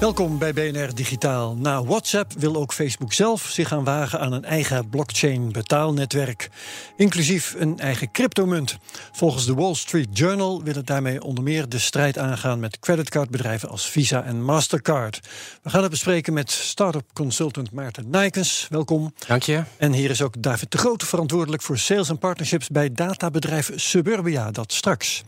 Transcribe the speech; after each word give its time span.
Welkom 0.00 0.38
bij 0.38 0.52
BNR 0.52 0.94
Digitaal. 0.94 1.56
Na 1.56 1.84
WhatsApp 1.84 2.32
wil 2.32 2.56
ook 2.56 2.72
Facebook 2.72 3.12
zelf 3.12 3.42
zich 3.42 3.68
gaan 3.68 3.84
wagen 3.84 4.20
aan 4.20 4.32
een 4.32 4.44
eigen 4.44 4.88
blockchain 4.88 5.52
betaalnetwerk, 5.52 6.50
inclusief 6.96 7.54
een 7.58 7.78
eigen 7.78 8.10
cryptomunt. 8.10 8.76
Volgens 9.12 9.46
de 9.46 9.54
Wall 9.54 9.74
Street 9.74 10.18
Journal 10.18 10.62
wil 10.62 10.74
het 10.74 10.86
daarmee 10.86 11.22
onder 11.22 11.44
meer 11.44 11.68
de 11.68 11.78
strijd 11.78 12.18
aangaan 12.18 12.60
met 12.60 12.78
creditcardbedrijven 12.78 13.68
als 13.68 13.90
Visa 13.90 14.22
en 14.22 14.42
Mastercard. 14.42 15.20
We 15.62 15.70
gaan 15.70 15.82
het 15.82 15.90
bespreken 15.90 16.32
met 16.32 16.50
startup 16.50 17.04
consultant 17.12 17.72
Maarten 17.72 18.10
Nijkens. 18.10 18.66
Welkom. 18.70 19.14
Dank 19.26 19.42
je. 19.42 19.62
En 19.76 19.92
hier 19.92 20.10
is 20.10 20.22
ook 20.22 20.42
David 20.42 20.70
de 20.70 20.78
Grote 20.78 21.06
verantwoordelijk 21.06 21.62
voor 21.62 21.78
sales 21.78 22.08
en 22.08 22.18
partnerships 22.18 22.68
bij 22.68 22.92
databedrijf 22.92 23.70
Suburbia. 23.74 24.50
Dat 24.50 24.72
straks. 24.72 25.22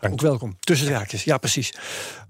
Ook 0.00 0.20
welkom. 0.20 0.56
Tussen 0.60 0.86
de 0.86 0.94
haakjes. 0.94 1.24
Ja, 1.24 1.38
precies. 1.38 1.74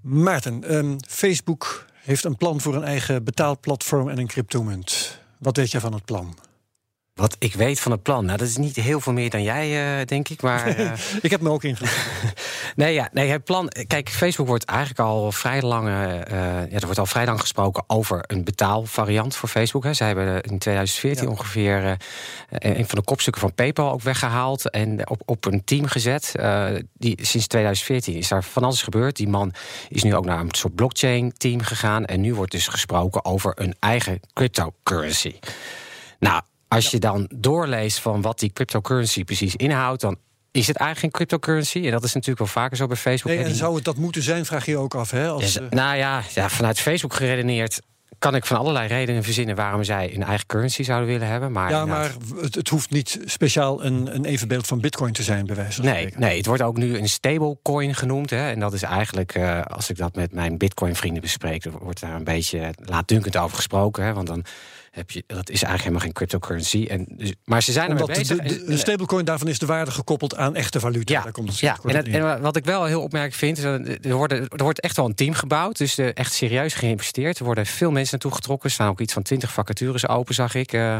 Maarten, 0.01 0.63
ehm, 0.63 0.95
Facebook 1.07 1.76
heeft 2.07 2.23
een 2.23 2.37
plan 2.37 2.61
voor 2.61 2.75
een 2.75 2.83
eigen 2.83 3.23
betaalplatform 3.23 4.09
en 4.09 4.17
een 4.17 4.27
cryptomunt. 4.27 5.19
Wat 5.37 5.57
weet 5.57 5.71
jij 5.71 5.81
van 5.81 5.93
het 5.93 6.05
plan? 6.05 6.35
Wat 7.17 7.35
ik 7.39 7.53
weet 7.53 7.79
van 7.79 7.91
het 7.91 8.01
plan, 8.01 8.25
nou, 8.25 8.37
dat 8.37 8.47
is 8.47 8.57
niet 8.57 8.75
heel 8.75 8.99
veel 8.99 9.13
meer 9.13 9.29
dan 9.29 9.43
jij, 9.43 9.99
uh, 9.99 10.05
denk 10.05 10.29
ik. 10.29 10.41
Maar, 10.41 10.79
uh... 10.79 10.91
ik 11.21 11.31
heb 11.31 11.41
me 11.41 11.49
ook 11.49 11.63
ingelezen. 11.63 11.97
nee, 12.75 12.93
ja, 12.93 13.09
nee, 13.11 13.29
het 13.29 13.43
plan. 13.43 13.69
Kijk, 13.87 14.09
Facebook 14.09 14.47
wordt 14.47 14.65
eigenlijk 14.65 14.99
al 14.99 15.31
vrij 15.31 15.61
lang. 15.61 15.87
Uh, 15.87 15.93
ja, 15.93 16.67
er 16.69 16.85
wordt 16.85 16.99
al 16.99 17.05
vrij 17.05 17.25
lang 17.25 17.39
gesproken 17.39 17.83
over 17.87 18.23
een 18.27 18.43
betaalvariant 18.43 19.35
voor 19.35 19.49
Facebook. 19.49 19.83
Hè. 19.83 19.93
Zij 19.93 20.07
hebben 20.07 20.41
in 20.41 20.57
2014 20.57 21.23
ja. 21.23 21.29
ongeveer 21.29 21.97
een 22.49 22.87
van 22.87 22.97
de 22.97 23.03
kopstukken 23.03 23.41
van 23.41 23.53
PayPal 23.53 23.91
ook 23.91 24.01
weggehaald 24.01 24.69
en 24.69 25.09
op, 25.09 25.21
op 25.25 25.45
een 25.45 25.63
team 25.63 25.85
gezet. 25.85 26.31
die, 26.93 27.25
sinds 27.25 27.47
2014 27.47 28.13
is 28.13 28.27
daar 28.27 28.43
van 28.43 28.63
alles 28.63 28.81
gebeurd. 28.81 29.15
Die 29.15 29.27
man 29.27 29.53
is 29.89 30.03
nu 30.03 30.15
ook 30.15 30.25
naar 30.25 30.39
een 30.39 30.55
soort 30.55 30.75
blockchain-team 30.75 31.61
gegaan. 31.61 32.05
En 32.05 32.21
nu 32.21 32.35
wordt 32.35 32.51
dus 32.51 32.67
gesproken 32.67 33.25
over 33.25 33.51
een 33.55 33.75
eigen 33.79 34.19
cryptocurrency. 34.33 35.35
Nou, 36.19 36.41
als 36.67 36.91
je 36.91 36.99
dan 36.99 37.29
doorleest 37.35 37.99
van 37.99 38.21
wat 38.21 38.39
die 38.39 38.53
cryptocurrency 38.53 39.23
precies 39.23 39.55
inhoudt, 39.55 40.01
dan 40.01 40.17
is 40.51 40.67
het 40.67 40.75
eigenlijk 40.75 40.99
geen 40.99 41.27
cryptocurrency. 41.27 41.85
En 41.85 41.91
dat 41.91 42.03
is 42.03 42.13
natuurlijk 42.13 42.39
wel 42.39 42.63
vaker 42.63 42.77
zo 42.77 42.87
bij 42.87 42.97
Facebook. 42.97 43.35
Nee, 43.35 43.43
en 43.43 43.55
zou 43.55 43.75
het 43.75 43.83
dat 43.83 43.97
moeten 43.97 44.21
zijn, 44.21 44.45
vraag 44.45 44.65
je 44.65 44.77
ook 44.77 44.95
af. 44.95 45.11
Hè? 45.11 45.27
Als, 45.27 45.53
ja, 45.53 45.67
nou 45.69 45.97
ja, 45.97 46.23
ja, 46.33 46.49
vanuit 46.49 46.79
Facebook 46.79 47.13
geredeneerd 47.13 47.81
kan 48.19 48.35
ik 48.35 48.45
van 48.45 48.57
allerlei 48.57 48.87
redenen 48.87 49.23
verzinnen 49.23 49.55
waarom 49.55 49.83
zij 49.83 50.15
een 50.15 50.23
eigen 50.23 50.45
currency 50.45 50.83
zouden 50.83 51.07
willen 51.07 51.27
hebben. 51.27 51.51
Maar 51.51 51.69
ja, 51.69 51.85
maar 51.85 52.11
het, 52.41 52.55
het, 52.55 52.69
hoeft 52.69 52.89
niet 52.89 53.19
speciaal 53.25 53.83
een, 53.83 54.15
een 54.15 54.25
evenbeeld 54.25 54.67
van 54.67 54.79
Bitcoin 54.79 55.13
te 55.13 55.23
zijn, 55.23 55.45
bij 55.45 55.55
wijze 55.55 55.81
van 55.81 55.85
nee, 55.85 56.13
nee, 56.17 56.37
het 56.37 56.45
wordt 56.45 56.61
ook 56.61 56.77
nu 56.77 56.97
een 56.97 57.09
stablecoin 57.09 57.95
genoemd. 57.95 58.29
Hè, 58.29 58.49
en 58.49 58.59
dat 58.59 58.73
is 58.73 58.83
eigenlijk, 58.83 59.35
uh, 59.35 59.61
als 59.61 59.89
ik 59.89 59.97
dat 59.97 60.15
met 60.15 60.33
mijn 60.33 60.57
Bitcoin-vrienden 60.57 61.21
bespreek, 61.21 61.63
wordt 61.81 61.99
daar 61.99 62.15
een 62.15 62.23
beetje 62.23 62.73
laatdunkend 62.83 63.37
over 63.37 63.55
gesproken. 63.55 64.03
Hè, 64.03 64.13
want 64.13 64.27
dan 64.27 64.45
heb 64.97 65.11
je, 65.11 65.23
dat 65.27 65.49
is 65.49 65.63
eigenlijk 65.63 65.79
helemaal 65.79 65.99
geen 65.99 66.13
cryptocurrency. 66.13 66.85
En 66.89 67.05
dus, 67.09 67.33
maar 67.43 67.63
ze 67.63 67.71
zijn 67.71 67.89
Omdat 67.91 68.09
ermee 68.09 68.19
bezig. 68.19 68.37
De, 68.37 68.59
de, 68.59 68.65
de, 68.65 68.77
stablecoin 68.77 69.25
daarvan 69.25 69.47
is 69.47 69.59
de 69.59 69.65
waarde 69.65 69.91
gekoppeld 69.91 70.35
aan 70.35 70.55
echte 70.55 70.79
valuta. 70.79 71.13
Ja, 71.13 71.23
Daar 71.23 71.31
komt 71.31 71.49
het 71.49 71.59
ja. 71.59 71.77
En, 71.83 72.05
en, 72.05 72.41
wat 72.41 72.55
ik 72.55 72.65
wel 72.65 72.85
heel 72.85 73.01
opmerkelijk 73.01 73.39
vind, 73.39 73.57
is 73.57 73.63
dat 73.63 74.05
er, 74.05 74.13
worden, 74.13 74.47
er 74.47 74.63
wordt 74.63 74.79
echt 74.79 74.95
wel 74.95 75.05
een 75.05 75.15
team 75.15 75.33
gebouwd. 75.33 75.77
Dus 75.77 75.97
er 75.97 76.13
echt 76.13 76.33
serieus 76.33 76.73
geïnvesteerd. 76.73 77.39
Er 77.39 77.45
worden 77.45 77.65
veel 77.65 77.91
mensen 77.97 78.17
naartoe 78.19 78.39
getrokken. 78.39 78.69
Er 78.69 78.75
staan 78.75 78.89
ook 78.89 78.99
iets 78.99 79.13
van 79.13 79.23
20 79.23 79.51
vacatures 79.51 80.07
open, 80.07 80.33
zag 80.35 80.55
ik. 80.55 80.73
Uh, 80.73 80.97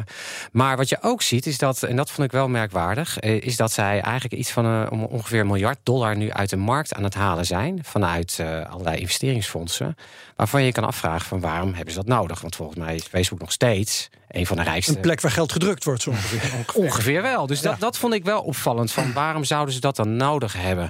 maar 0.52 0.78
wat 0.78 0.90
je 0.90 0.98
ook 1.02 1.22
ziet, 1.22 1.46
is 1.46 1.58
dat, 1.58 1.84
en 1.84 1.96
dat 1.96 2.12
vond 2.12 2.28
ik 2.28 2.34
wel 2.34 2.48
merkwaardig, 2.48 3.22
uh, 3.24 3.42
is 3.42 3.56
dat 3.56 3.72
zij 3.72 4.02
eigenlijk 4.02 4.34
iets 4.34 4.52
van 4.52 4.66
uh, 4.66 5.06
ongeveer 5.10 5.40
een 5.40 5.48
miljard 5.48 5.80
dollar 5.84 6.18
nu 6.18 6.32
uit 6.32 6.50
de 6.50 6.58
markt 6.58 6.94
aan 6.94 7.04
het 7.04 7.14
halen 7.14 7.46
zijn. 7.46 7.80
Vanuit 7.84 8.44
allerlei 8.70 8.98
investeringsfondsen. 8.98 9.96
Waarvan 10.36 10.64
je 10.64 10.72
kan 10.72 10.84
afvragen 10.84 11.28
van 11.28 11.40
waarom 11.40 11.74
hebben 11.74 11.94
ze 11.94 12.00
dat 12.00 12.08
nodig? 12.08 12.42
Want 12.42 12.56
volgens 12.56 12.78
mij 12.78 12.96
is 12.96 13.04
Facebook 13.04 13.40
nog 13.40 13.52
steeds 13.52 14.10
een 14.28 14.46
van 14.46 14.58
de 14.58 14.64
rijkste. 14.64 14.96
Een 14.96 15.02
plek 15.02 15.22
waar 15.22 15.32
geld 15.32 15.52
gedrukt 15.52 15.84
wordt, 15.84 16.02
zo 16.02 16.10
ongeveer. 16.10 16.54
ongeveer. 16.54 16.82
ongeveer 16.84 17.22
wel. 17.22 17.48
Dus 17.48 17.62
ja. 17.62 17.70
dat, 17.70 17.80
dat 17.80 17.98
vond 17.98 18.14
ik 18.14 18.24
wel 18.24 18.42
opvallend. 18.42 18.92
Van 18.92 19.14
waarom 19.14 19.44
zouden 19.44 19.74
ze 19.74 19.80
dat 19.80 19.96
dan 19.96 20.16
nodig 20.16 20.54
hebben? 20.54 20.90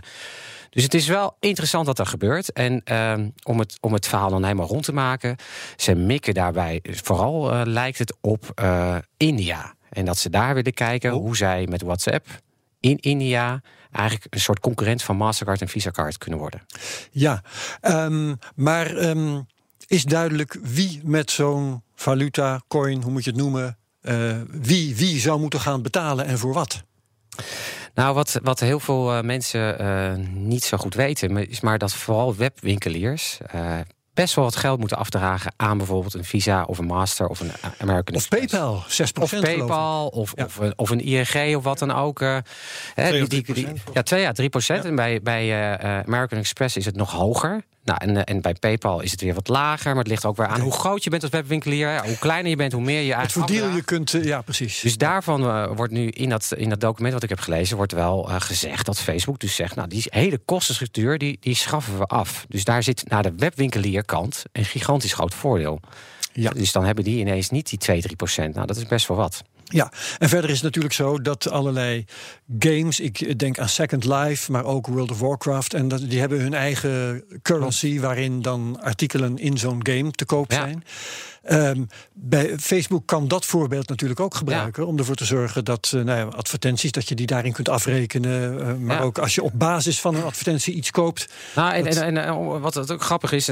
Dus 0.69 0.83
het 0.83 0.94
is 0.94 1.07
wel 1.07 1.38
interessant 1.39 1.85
wat 1.85 2.00
er 2.00 2.05
gebeurt. 2.05 2.51
En 2.51 2.81
uh, 2.91 3.13
om, 3.44 3.59
het, 3.59 3.78
om 3.81 3.94
het 3.94 4.07
verhaal 4.07 4.29
dan 4.29 4.44
helemaal 4.44 4.67
rond 4.67 4.83
te 4.83 4.94
maken, 4.94 5.35
ze 5.75 5.95
mikken 5.95 6.33
daarbij, 6.33 6.79
vooral 6.83 7.53
uh, 7.53 7.61
lijkt 7.63 7.97
het 7.97 8.17
op 8.22 8.51
uh, 8.61 8.95
India. 9.17 9.75
En 9.89 10.06
dat 10.06 10.17
ze 10.17 10.29
daar 10.29 10.53
willen 10.53 10.73
kijken 10.73 11.13
oh. 11.13 11.19
hoe 11.19 11.35
zij 11.35 11.67
met 11.69 11.81
WhatsApp 11.81 12.27
in 12.79 12.97
India 12.97 13.61
eigenlijk 13.91 14.33
een 14.33 14.39
soort 14.39 14.59
concurrent 14.59 15.03
van 15.03 15.17
Mastercard 15.17 15.61
en 15.61 15.67
Visa 15.67 15.91
Card 15.91 16.17
kunnen 16.17 16.39
worden. 16.39 16.66
Ja, 17.11 17.41
um, 17.81 18.38
maar 18.56 18.95
um, 18.95 19.45
is 19.88 20.03
duidelijk 20.03 20.57
wie 20.61 21.01
met 21.03 21.31
zo'n 21.31 21.83
valuta, 21.95 22.61
coin, 22.67 23.01
hoe 23.01 23.11
moet 23.11 23.23
je 23.23 23.29
het 23.29 23.39
noemen, 23.39 23.77
uh, 24.01 24.41
wie, 24.47 24.95
wie 24.95 25.19
zou 25.19 25.39
moeten 25.39 25.59
gaan 25.59 25.81
betalen 25.81 26.25
en 26.25 26.38
voor 26.38 26.53
wat? 26.53 26.83
Nou, 27.97 28.13
wat, 28.13 28.39
wat 28.43 28.59
heel 28.59 28.79
veel 28.79 29.17
uh, 29.17 29.21
mensen 29.21 29.81
uh, 29.81 30.25
niet 30.33 30.63
zo 30.63 30.77
goed 30.77 30.93
weten, 30.93 31.49
is 31.49 31.59
maar 31.59 31.77
dat 31.77 31.93
vooral 31.93 32.35
webwinkeliers 32.35 33.37
best 34.13 34.35
wel 34.35 34.43
wat 34.43 34.55
geld 34.55 34.79
moeten 34.79 34.97
afdragen 34.97 35.53
aan 35.55 35.77
bijvoorbeeld 35.77 36.13
een 36.13 36.23
Visa 36.23 36.63
of 36.63 36.77
een 36.77 36.85
Master 36.85 37.27
of 37.27 37.39
een 37.39 37.51
American 37.77 38.15
of 38.15 38.21
Express. 38.21 38.51
PayPal, 38.51 38.83
6 38.87 39.11
Of 39.13 39.39
PayPal 39.39 40.07
of, 40.07 40.33
ja. 40.35 40.45
of, 40.45 40.59
of, 40.75 40.89
een 40.89 40.99
ING 40.99 41.55
of 41.55 41.63
wat 41.63 41.79
dan 41.79 41.91
ook. 41.91 42.21
Uh, 42.21 42.37
die, 42.95 43.27
die, 43.27 43.53
die, 43.53 43.67
ja, 43.93 44.01
2 44.01 44.27
à 44.27 44.31
3 44.31 44.49
procent. 44.49 44.83
Ja. 44.83 44.89
En 44.89 44.95
bij, 44.95 45.21
bij 45.21 45.77
American 46.05 46.39
Express 46.39 46.77
is 46.77 46.85
het 46.85 46.95
nog 46.95 47.11
hoger. 47.11 47.63
Nou, 47.87 47.99
en, 48.01 48.23
en 48.23 48.41
bij 48.41 48.53
PayPal 48.53 49.01
is 49.01 49.11
het 49.11 49.21
weer 49.21 49.33
wat 49.33 49.47
lager. 49.47 49.89
Maar 49.89 50.03
het 50.03 50.07
ligt 50.07 50.25
ook 50.25 50.37
weer 50.37 50.47
aan 50.47 50.59
hoe 50.59 50.71
groot 50.71 51.03
je 51.03 51.09
bent 51.09 51.21
als 51.21 51.31
webwinkelier. 51.31 51.89
Ja, 51.89 52.03
hoe 52.03 52.17
kleiner 52.17 52.49
je 52.49 52.55
bent, 52.55 52.71
hoe 52.71 52.81
meer 52.81 53.01
je 53.01 53.13
eigenlijk. 53.13 53.49
Het 53.49 53.57
voordeel 53.57 53.75
je 53.75 53.83
kunt, 53.83 54.13
uh, 54.13 54.23
ja, 54.23 54.41
precies. 54.41 54.79
Dus 54.79 54.97
daarvan 54.97 55.43
uh, 55.43 55.69
wordt 55.75 55.93
nu 55.93 56.07
in 56.07 56.29
dat, 56.29 56.53
in 56.57 56.69
dat 56.69 56.79
document 56.79 57.13
wat 57.13 57.23
ik 57.23 57.29
heb 57.29 57.39
gelezen, 57.39 57.77
wordt 57.77 57.91
wel 57.91 58.29
uh, 58.29 58.35
gezegd 58.39 58.85
dat 58.85 58.99
Facebook 58.99 59.39
dus 59.39 59.55
zegt: 59.55 59.75
Nou, 59.75 59.87
die 59.87 60.03
hele 60.05 60.37
kostenstructuur 60.45 61.17
die, 61.17 61.37
die 61.39 61.55
schaffen 61.55 61.97
we 61.97 62.05
af. 62.05 62.45
Dus 62.49 62.63
daar 62.63 62.83
zit 62.83 63.09
naar 63.09 63.23
de 63.23 63.33
webwinkelierkant 63.37 64.43
een 64.51 64.65
gigantisch 64.65 65.13
groot 65.13 65.33
voordeel. 65.33 65.79
Ja. 66.33 66.49
Dus 66.49 66.71
dan 66.71 66.85
hebben 66.85 67.03
die 67.03 67.19
ineens 67.19 67.49
niet 67.49 67.69
die 67.69 67.79
2, 67.79 68.01
3 68.01 68.15
procent. 68.15 68.55
Nou, 68.55 68.67
dat 68.67 68.77
is 68.77 68.85
best 68.85 69.07
wel 69.07 69.17
wat. 69.17 69.43
Ja, 69.69 69.91
en 70.17 70.29
verder 70.29 70.50
is 70.50 70.55
het 70.55 70.66
natuurlijk 70.66 70.94
zo 70.94 71.22
dat 71.22 71.50
allerlei 71.50 72.05
games, 72.59 73.00
ik 73.00 73.39
denk 73.39 73.59
aan 73.59 73.69
Second 73.69 74.05
Life, 74.05 74.51
maar 74.51 74.66
ook 74.66 74.88
World 74.88 75.11
of 75.11 75.19
Warcraft, 75.19 75.73
en 75.73 75.88
dat, 75.88 76.09
die 76.09 76.19
hebben 76.19 76.39
hun 76.39 76.53
eigen 76.53 77.23
currency 77.41 78.00
waarin 78.00 78.41
dan 78.41 78.79
artikelen 78.81 79.38
in 79.38 79.57
zo'n 79.57 79.88
game 79.88 80.11
te 80.11 80.25
koop 80.25 80.53
zijn. 80.53 80.83
Ja. 80.85 80.91
Um, 81.49 81.88
bij 82.13 82.57
Facebook 82.59 83.05
kan 83.05 83.27
dat 83.27 83.45
voorbeeld 83.45 83.89
natuurlijk 83.89 84.19
ook 84.19 84.35
gebruiken 84.35 84.83
ja. 84.83 84.89
om 84.89 84.97
ervoor 84.97 85.15
te 85.15 85.25
zorgen 85.25 85.65
dat 85.65 85.91
uh, 85.95 86.03
nou 86.03 86.19
ja, 86.19 86.25
advertenties, 86.25 86.91
dat 86.91 87.07
je 87.07 87.15
die 87.15 87.25
daarin 87.25 87.51
kunt 87.51 87.69
afrekenen. 87.69 88.53
Uh, 88.53 88.73
maar 88.73 88.97
ja. 88.97 89.03
ook 89.03 89.17
als 89.17 89.35
je 89.35 89.44
op 89.44 89.51
basis 89.55 90.01
van 90.01 90.15
een 90.15 90.23
advertentie 90.23 90.73
iets 90.73 90.91
koopt. 90.91 91.29
Nou, 91.55 91.73
en, 91.73 91.83
dat... 91.83 91.95
en, 91.95 92.17
en, 92.17 92.59
wat 92.59 92.91
ook 92.91 93.01
grappig 93.01 93.31
is, 93.31 93.49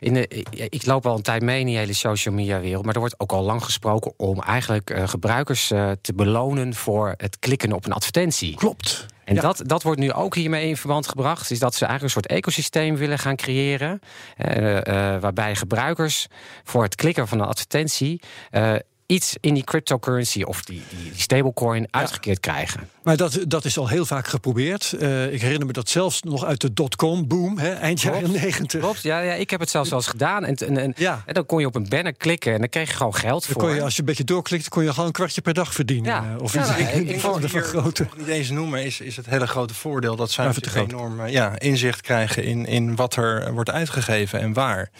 in 0.00 0.14
de, 0.14 0.28
ik 0.68 0.86
loop 0.86 1.06
al 1.06 1.16
een 1.16 1.22
tijd 1.22 1.42
mee 1.42 1.60
in 1.60 1.66
die 1.66 1.76
hele 1.76 1.92
social 1.92 2.34
media 2.34 2.60
wereld, 2.60 2.84
maar 2.84 2.94
er 2.94 3.00
wordt 3.00 3.20
ook 3.20 3.32
al 3.32 3.42
lang 3.42 3.64
gesproken 3.64 4.12
om 4.16 4.42
eigenlijk 4.42 4.90
uh, 4.90 5.08
gebruikers 5.08 5.66
te 6.00 6.12
belonen 6.14 6.74
voor 6.74 7.14
het 7.16 7.38
klikken 7.38 7.72
op 7.72 7.84
een 7.86 7.92
advertentie. 7.92 8.54
Klopt. 8.54 9.06
En 9.24 9.34
ja. 9.34 9.40
dat, 9.40 9.62
dat 9.64 9.82
wordt 9.82 10.00
nu 10.00 10.12
ook 10.12 10.34
hiermee 10.34 10.68
in 10.68 10.76
verband 10.76 11.08
gebracht. 11.08 11.50
Is 11.50 11.58
dat 11.58 11.74
ze 11.74 11.84
eigenlijk 11.86 12.14
een 12.14 12.22
soort 12.22 12.38
ecosysteem 12.38 12.96
willen 12.96 13.18
gaan 13.18 13.36
creëren. 13.36 14.00
Uh, 14.38 14.74
uh, 14.74 14.80
waarbij 15.20 15.56
gebruikers 15.56 16.26
voor 16.64 16.82
het 16.82 16.94
klikken 16.94 17.28
van 17.28 17.40
een 17.40 17.46
advertentie. 17.46 18.22
Uh, 18.52 18.74
iets 19.06 19.36
in 19.40 19.54
die 19.54 19.64
cryptocurrency 19.64 20.42
of 20.42 20.62
die, 20.62 20.82
die, 20.88 21.10
die 21.10 21.20
stablecoin 21.20 21.86
uitgekeerd 21.90 22.40
krijgen. 22.40 22.88
Maar 23.04 23.16
dat, 23.16 23.38
dat 23.48 23.64
is 23.64 23.78
al 23.78 23.88
heel 23.88 24.06
vaak 24.06 24.26
geprobeerd. 24.26 24.94
Uh, 25.00 25.32
ik 25.32 25.40
herinner 25.40 25.66
me 25.66 25.72
dat 25.72 25.88
zelfs 25.88 26.22
nog 26.22 26.44
uit 26.44 26.60
de 26.60 26.72
dotcom-boom, 26.72 27.58
eind 27.58 28.00
jaren 28.00 28.30
negentig. 28.30 28.80
Klopt, 28.80 29.02
ja, 29.02 29.20
ja, 29.20 29.32
ik 29.32 29.50
heb 29.50 29.60
het 29.60 29.70
zelfs 29.70 29.90
wel 29.90 29.98
eens 29.98 30.08
gedaan. 30.08 30.44
En, 30.44 30.56
en, 30.56 30.78
en, 30.78 30.92
ja. 30.96 31.22
en, 31.26 31.34
dan 31.34 31.46
kon 31.46 31.60
je 31.60 31.66
op 31.66 31.74
een 31.74 31.88
banner 31.88 32.12
klikken 32.14 32.52
en 32.52 32.58
dan 32.58 32.68
kreeg 32.68 32.88
je 32.88 32.96
gewoon 32.96 33.14
geld 33.14 33.42
dan 33.42 33.52
voor. 33.52 33.62
Kon 33.62 33.74
je, 33.74 33.82
als 33.82 33.94
je 33.94 34.00
een 34.00 34.06
beetje 34.06 34.24
doorklikt, 34.24 34.68
kon 34.68 34.82
je 34.82 34.90
gewoon 34.90 35.06
een 35.06 35.12
kwartje 35.12 35.40
per 35.40 35.54
dag 35.54 35.74
verdienen. 35.74 36.12
Ja. 36.12 36.34
Uh, 36.34 36.42
of 36.42 36.54
iets 36.54 36.68
ja, 36.68 36.76
ik, 36.76 37.08
ik, 37.08 37.20
van 37.20 37.48
grote. 37.48 38.06
niet 38.16 38.26
eens 38.26 38.50
noemen, 38.50 38.84
is, 38.84 39.00
is 39.00 39.16
het 39.16 39.26
hele 39.26 39.46
grote 39.46 39.74
voordeel 39.74 40.16
dat 40.16 40.30
zij 40.30 40.52
enorm 40.74 41.20
uh, 41.20 41.28
ja, 41.28 41.58
inzicht 41.58 42.00
krijgen 42.00 42.44
in, 42.44 42.66
in 42.66 42.96
wat 42.96 43.16
er 43.16 43.52
wordt 43.52 43.70
uitgegeven 43.70 44.40
en 44.40 44.52
waar. 44.52 44.90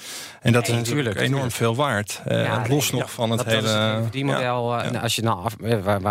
En 0.40 0.52
dat 0.52 0.68
nee, 0.68 0.80
is 0.80 0.88
natuurlijk 0.88 1.20
enorm 1.20 1.50
veel 1.50 1.74
waard. 1.74 2.22
Uh, 2.28 2.64
los 2.68 2.90
nog 2.90 3.10
van 3.10 3.30
het 3.30 3.44
hele. 3.44 4.02
Die 4.10 4.24
model, 4.24 4.74
als, 4.74 5.16
je 5.16 5.22
nou 5.22 5.44
af, 5.44 5.56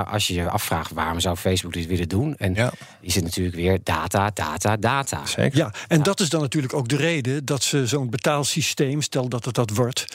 als 0.07 0.27
je 0.27 0.33
je 0.33 0.49
afvraagt 0.49 0.91
waarom 0.91 1.19
zou 1.19 1.35
Facebook 1.35 1.73
dit 1.87 1.91
willen 1.97 2.09
doen. 2.09 2.35
En 2.35 2.53
ja. 2.53 2.71
is 3.01 3.15
het 3.15 3.23
natuurlijk 3.23 3.55
weer 3.55 3.79
data, 3.83 4.31
data, 4.33 4.77
data. 4.77 5.25
Zeker. 5.25 5.57
Ja, 5.57 5.73
en 5.87 6.03
dat 6.03 6.19
is 6.19 6.29
dan 6.29 6.41
natuurlijk 6.41 6.73
ook 6.73 6.87
de 6.87 6.95
reden 6.95 7.45
dat 7.45 7.63
ze 7.63 7.87
zo'n 7.87 8.09
betaalsysteem, 8.09 9.01
stel 9.01 9.29
dat 9.29 9.45
het 9.45 9.55
dat 9.55 9.69
wordt, 9.69 10.05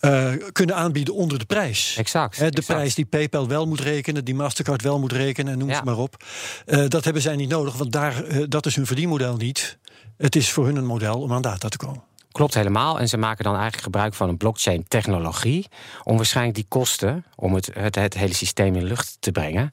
uh, 0.00 0.32
kunnen 0.52 0.76
aanbieden 0.76 1.14
onder 1.14 1.38
de 1.38 1.44
prijs. 1.44 1.94
Exact. 1.98 2.36
He, 2.36 2.50
de 2.50 2.62
prijs 2.62 2.94
die 2.94 3.04
PayPal 3.04 3.48
wel 3.48 3.66
moet 3.66 3.80
rekenen, 3.80 4.24
die 4.24 4.34
Mastercard 4.34 4.82
wel 4.82 4.98
moet 4.98 5.12
rekenen, 5.12 5.52
en 5.52 5.58
noem 5.58 5.68
ja. 5.68 5.74
het 5.74 5.84
maar 5.84 5.98
op. 5.98 6.24
Uh, 6.66 6.88
dat 6.88 7.04
hebben 7.04 7.22
zij 7.22 7.36
niet 7.36 7.48
nodig, 7.48 7.76
want 7.76 7.92
daar, 7.92 8.26
uh, 8.26 8.44
dat 8.48 8.66
is 8.66 8.76
hun 8.76 8.86
verdienmodel 8.86 9.36
niet. 9.36 9.78
Het 10.16 10.36
is 10.36 10.50
voor 10.50 10.66
hun 10.66 10.76
een 10.76 10.86
model 10.86 11.20
om 11.20 11.32
aan 11.32 11.42
data 11.42 11.68
te 11.68 11.76
komen. 11.76 12.02
Klopt 12.36 12.54
helemaal. 12.54 13.00
En 13.00 13.08
ze 13.08 13.16
maken 13.16 13.44
dan 13.44 13.52
eigenlijk 13.52 13.82
gebruik 13.82 14.14
van 14.14 14.28
een 14.28 14.36
blockchain-technologie. 14.36 15.68
om 16.02 16.16
waarschijnlijk 16.16 16.56
die 16.56 16.66
kosten. 16.68 17.24
om 17.36 17.54
het, 17.54 17.70
het, 17.74 17.94
het 17.94 18.14
hele 18.14 18.34
systeem 18.34 18.74
in 18.74 18.84
lucht 18.84 19.16
te 19.20 19.32
brengen. 19.32 19.70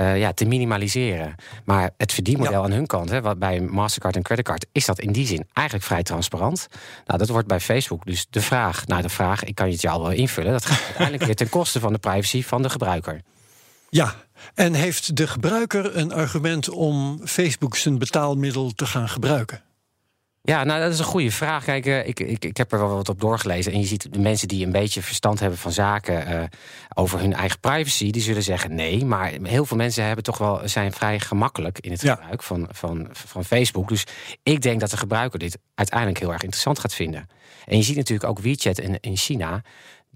Uh, 0.00 0.18
ja, 0.18 0.32
te 0.32 0.44
minimaliseren. 0.44 1.34
Maar 1.64 1.90
het 1.96 2.12
verdienmodel 2.12 2.52
ja. 2.52 2.64
aan 2.64 2.72
hun 2.72 2.86
kant, 2.86 3.10
hè, 3.10 3.20
wat 3.20 3.38
bij 3.38 3.60
Mastercard 3.60 4.16
en 4.16 4.22
Creditcard. 4.22 4.66
is 4.72 4.86
dat 4.86 4.98
in 4.98 5.12
die 5.12 5.26
zin 5.26 5.46
eigenlijk 5.52 5.86
vrij 5.86 6.02
transparant. 6.02 6.66
Nou, 7.06 7.18
dat 7.18 7.28
wordt 7.28 7.48
bij 7.48 7.60
Facebook 7.60 8.04
dus 8.04 8.26
de 8.30 8.40
vraag. 8.40 8.86
Nou, 8.86 9.02
de 9.02 9.08
vraag, 9.08 9.44
ik 9.44 9.54
kan 9.54 9.66
je 9.66 9.72
het 9.72 9.82
jou 9.82 10.02
wel 10.02 10.10
invullen. 10.10 10.52
dat 10.52 10.66
gaat 10.66 10.84
uiteindelijk 10.84 11.24
weer 11.24 11.36
ten 11.36 11.48
koste 11.48 11.80
van 11.80 11.92
de 11.92 11.98
privacy 11.98 12.42
van 12.42 12.62
de 12.62 12.70
gebruiker. 12.70 13.20
Ja, 13.90 14.14
en 14.54 14.74
heeft 14.74 15.16
de 15.16 15.26
gebruiker 15.26 15.96
een 15.96 16.12
argument 16.12 16.68
om 16.68 17.20
Facebook 17.24 17.76
zijn 17.76 17.98
betaalmiddel 17.98 18.70
te 18.70 18.86
gaan 18.86 19.08
gebruiken? 19.08 19.64
Ja, 20.46 20.64
nou, 20.64 20.80
dat 20.80 20.92
is 20.92 20.98
een 20.98 21.04
goede 21.04 21.30
vraag. 21.30 21.64
Kijk, 21.64 21.86
uh, 21.86 22.06
ik, 22.06 22.20
ik, 22.20 22.44
ik 22.44 22.56
heb 22.56 22.72
er 22.72 22.78
wel 22.78 22.94
wat 22.96 23.08
op 23.08 23.20
doorgelezen. 23.20 23.72
En 23.72 23.80
je 23.80 23.86
ziet 23.86 24.12
de 24.12 24.18
mensen 24.18 24.48
die 24.48 24.64
een 24.64 24.72
beetje 24.72 25.02
verstand 25.02 25.40
hebben 25.40 25.58
van 25.58 25.72
zaken 25.72 26.32
uh, 26.32 26.42
over 26.94 27.20
hun 27.20 27.34
eigen 27.34 27.60
privacy, 27.60 28.10
die 28.10 28.22
zullen 28.22 28.42
zeggen 28.42 28.74
nee. 28.74 29.04
Maar 29.04 29.32
heel 29.42 29.64
veel 29.64 29.76
mensen 29.76 30.04
hebben 30.04 30.24
toch 30.24 30.38
wel, 30.38 30.60
zijn 30.64 30.92
vrij 30.92 31.20
gemakkelijk 31.20 31.78
in 31.78 31.90
het 31.90 32.00
ja. 32.00 32.14
gebruik 32.14 32.42
van, 32.42 32.68
van, 32.70 33.08
van 33.12 33.44
Facebook. 33.44 33.88
Dus 33.88 34.04
ik 34.42 34.62
denk 34.62 34.80
dat 34.80 34.90
de 34.90 34.96
gebruiker 34.96 35.38
dit 35.38 35.58
uiteindelijk 35.74 36.18
heel 36.18 36.32
erg 36.32 36.42
interessant 36.42 36.78
gaat 36.78 36.94
vinden. 36.94 37.28
En 37.64 37.76
je 37.76 37.82
ziet 37.82 37.96
natuurlijk 37.96 38.28
ook 38.28 38.38
WeChat 38.38 38.78
in, 38.78 38.98
in 39.00 39.16
China 39.16 39.62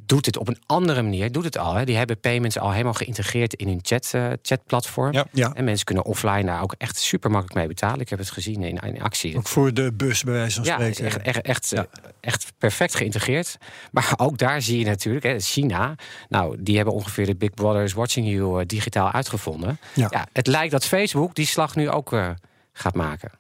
doet 0.06 0.26
het 0.26 0.36
op 0.36 0.48
een 0.48 0.58
andere 0.66 1.02
manier. 1.02 1.32
Doet 1.32 1.44
het 1.44 1.58
al. 1.58 1.74
Hè. 1.74 1.84
Die 1.84 1.96
hebben 1.96 2.20
payments 2.20 2.58
al 2.58 2.70
helemaal 2.70 2.92
geïntegreerd 2.92 3.54
in 3.54 3.68
hun 3.68 3.78
chat, 3.82 4.12
uh, 4.14 4.26
chatplatform. 4.42 5.12
Ja, 5.12 5.26
ja. 5.32 5.52
En 5.54 5.64
mensen 5.64 5.84
kunnen 5.84 6.04
offline 6.04 6.44
daar 6.44 6.62
ook 6.62 6.74
echt 6.78 6.98
super 6.98 7.30
makkelijk 7.30 7.58
mee 7.58 7.66
betalen. 7.66 8.00
Ik 8.00 8.08
heb 8.08 8.18
het 8.18 8.30
gezien 8.30 8.62
in, 8.62 8.76
in 8.76 9.02
actie. 9.02 9.36
Ook 9.36 9.48
voor 9.48 9.74
de 9.74 9.92
bus, 9.92 10.22
bij 10.22 10.34
wijze 10.34 10.54
van 10.54 10.64
ja, 10.64 10.74
spreken. 10.74 11.04
Echt, 11.04 11.20
echt, 11.20 11.40
echt, 11.40 11.70
ja. 11.70 11.86
echt 12.20 12.52
perfect 12.58 12.94
geïntegreerd. 12.94 13.56
Maar 13.90 14.12
ook 14.24 14.38
daar 14.38 14.62
zie 14.62 14.78
je 14.78 14.84
natuurlijk, 14.84 15.24
hè, 15.24 15.40
China. 15.40 15.94
Nou, 16.28 16.56
die 16.60 16.76
hebben 16.76 16.94
ongeveer 16.94 17.26
de 17.26 17.36
Big 17.36 17.54
Brother 17.54 17.82
is 17.82 17.92
Watching 17.92 18.28
You 18.28 18.60
uh, 18.60 18.66
digitaal 18.66 19.10
uitgevonden. 19.10 19.78
Ja. 19.94 20.28
het 20.32 20.46
lijkt 20.46 20.72
dat 20.72 20.84
Facebook 20.84 21.34
die 21.34 21.46
slag 21.46 21.76
nu 21.76 21.90
ook 21.90 22.12
uh, 22.12 22.30
gaat 22.72 22.94
maken. 22.94 23.39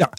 Ja, 0.00 0.10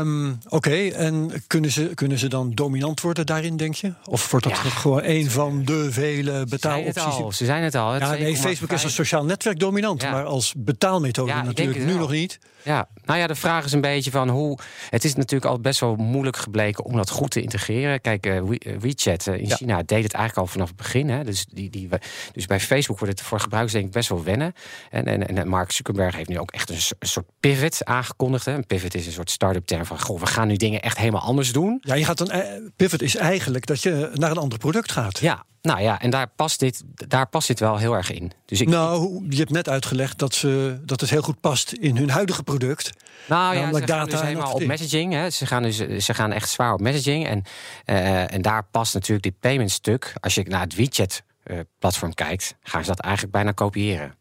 um, 0.00 0.38
oké. 0.44 0.56
Okay. 0.56 0.90
En 0.90 1.42
kunnen 1.46 1.70
ze, 1.70 1.90
kunnen 1.94 2.18
ze 2.18 2.28
dan 2.28 2.50
dominant 2.54 3.00
worden 3.00 3.26
daarin, 3.26 3.56
denk 3.56 3.74
je? 3.74 3.92
Of 4.04 4.30
wordt 4.30 4.46
dat 4.46 4.56
ja. 4.56 4.70
gewoon 4.70 5.00
een 5.04 5.30
van 5.30 5.64
de 5.64 5.92
vele 5.92 6.44
betaalopties? 6.48 7.36
Ze 7.36 7.44
zijn 7.44 7.62
het 7.62 7.74
al. 7.74 7.92
Het 7.92 8.02
ja, 8.02 8.10
nee, 8.10 8.36
Facebook 8.36 8.72
is 8.72 8.82
een 8.82 8.90
sociaal 8.90 9.24
netwerk 9.24 9.58
dominant, 9.58 10.02
ja. 10.02 10.10
maar 10.10 10.24
als 10.24 10.54
betaalmethode 10.56 11.32
natuurlijk 11.32 11.84
nu 11.84 11.94
nog 11.94 12.10
niet. 12.10 12.38
Ja, 12.64 12.88
nou 13.04 13.18
ja, 13.18 13.26
de 13.26 13.34
vraag 13.34 13.64
is 13.64 13.72
een 13.72 13.80
beetje 13.80 14.10
van 14.10 14.28
hoe. 14.28 14.58
Het 14.90 15.04
is 15.04 15.14
natuurlijk 15.14 15.50
al 15.50 15.60
best 15.60 15.80
wel 15.80 15.96
moeilijk 15.96 16.36
gebleken 16.36 16.84
om 16.84 16.96
dat 16.96 17.10
goed 17.10 17.30
te 17.30 17.42
integreren. 17.42 18.00
Kijk, 18.00 18.26
uh, 18.26 18.40
We, 18.42 18.76
WeChat 18.80 19.26
uh, 19.26 19.34
in 19.34 19.46
ja. 19.46 19.56
China 19.56 19.76
deed 19.76 20.02
het 20.02 20.12
eigenlijk 20.12 20.36
al 20.36 20.52
vanaf 20.52 20.68
het 20.68 20.76
begin. 20.76 21.08
Hè. 21.08 21.24
Dus, 21.24 21.46
die, 21.46 21.70
die, 21.70 21.88
dus 22.32 22.46
bij 22.46 22.60
Facebook 22.60 22.98
wordt 22.98 23.18
het 23.18 23.26
voor 23.26 23.40
gebruikers 23.40 23.72
denk 23.72 23.86
ik 23.86 23.92
best 23.92 24.08
wel 24.08 24.24
wennen. 24.24 24.52
En, 24.90 25.04
en, 25.04 25.36
en 25.36 25.48
Mark 25.48 25.72
Zuckerberg 25.72 26.16
heeft 26.16 26.28
nu 26.28 26.38
ook 26.38 26.50
echt 26.50 26.70
een, 26.70 26.78
een 26.98 27.08
soort 27.08 27.26
pivot 27.40 27.84
aangekondigd. 27.84 28.44
Hè. 28.44 28.52
Een 28.52 28.66
pivot 28.66 28.94
is 28.94 29.06
een 29.06 29.12
soort 29.12 29.30
start-up 29.30 29.66
term 29.66 29.84
van 29.84 30.00
goh, 30.00 30.20
we 30.20 30.26
gaan 30.26 30.48
nu 30.48 30.56
dingen 30.56 30.82
echt 30.82 30.98
helemaal 30.98 31.22
anders 31.22 31.52
doen. 31.52 31.78
Ja, 31.80 31.94
je 31.94 32.04
gaat 32.04 32.18
dan. 32.18 32.42
Pivot 32.76 33.02
is 33.02 33.16
eigenlijk 33.16 33.66
dat 33.66 33.82
je 33.82 34.10
naar 34.14 34.30
een 34.30 34.36
ander 34.36 34.58
product 34.58 34.92
gaat. 34.92 35.18
Ja, 35.18 35.44
nou 35.64 35.80
ja, 35.80 36.00
en 36.00 36.10
daar 36.10 36.28
past 36.36 36.60
dit, 36.60 36.82
daar 36.94 37.28
past 37.28 37.46
dit 37.46 37.60
wel 37.60 37.76
heel 37.76 37.94
erg 37.94 38.10
in. 38.10 38.32
Dus 38.44 38.60
ik, 38.60 38.68
nou, 38.68 39.26
je 39.28 39.36
hebt 39.36 39.50
net 39.50 39.68
uitgelegd 39.68 40.18
dat, 40.18 40.34
ze, 40.34 40.80
dat 40.84 41.00
het 41.00 41.10
heel 41.10 41.22
goed 41.22 41.40
past 41.40 41.72
in 41.72 41.96
hun 41.96 42.10
huidige 42.10 42.42
product. 42.42 42.90
Nou 43.28 43.54
ja, 43.54 43.66
ze 43.66 43.72
gaan 43.72 43.86
data 43.86 44.10
dus 44.10 44.20
helemaal 44.20 44.52
op 44.52 44.64
messaging. 44.64 45.12
Hè. 45.12 45.30
Ze, 45.30 45.46
gaan 45.46 45.62
dus, 45.62 45.76
ze 45.76 46.14
gaan 46.14 46.32
echt 46.32 46.48
zwaar 46.48 46.72
op 46.72 46.80
messaging. 46.80 47.26
En, 47.26 47.42
uh, 47.86 48.32
en 48.32 48.42
daar 48.42 48.64
past 48.70 48.94
natuurlijk 48.94 49.22
dit 49.22 49.38
payment 49.40 49.70
stuk. 49.70 50.12
Als 50.20 50.34
je 50.34 50.44
naar 50.48 50.60
het 50.60 50.74
WeChat-platform 50.74 52.10
uh, 52.10 52.14
kijkt, 52.14 52.54
gaan 52.62 52.82
ze 52.84 52.88
dat 52.88 53.00
eigenlijk 53.00 53.32
bijna 53.34 53.52
kopiëren. 53.52 54.14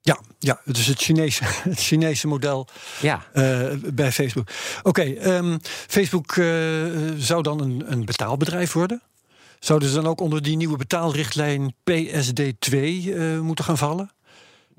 Ja, 0.00 0.20
ja, 0.38 0.60
het 0.64 0.76
is 0.76 0.86
het 0.86 0.98
Chinese, 0.98 1.44
het 1.70 1.80
Chinese 1.80 2.26
model 2.26 2.68
ja. 3.00 3.26
uh, 3.34 3.72
bij 3.92 4.12
Facebook. 4.12 4.48
Oké, 4.82 4.88
okay, 4.88 5.36
um, 5.36 5.58
Facebook 5.86 6.32
zou 7.16 7.42
dan 7.42 7.60
een, 7.60 7.84
een 7.86 8.04
betaalbedrijf 8.04 8.72
worden? 8.72 9.02
Zouden 9.58 9.88
ze 9.88 9.94
dan 9.94 10.06
ook 10.06 10.20
onder 10.20 10.42
die 10.42 10.56
nieuwe 10.56 10.76
betaalrichtlijn 10.76 11.74
PSD2 11.90 12.74
uh, 12.74 13.40
moeten 13.40 13.64
gaan 13.64 13.78
vallen? 13.78 14.10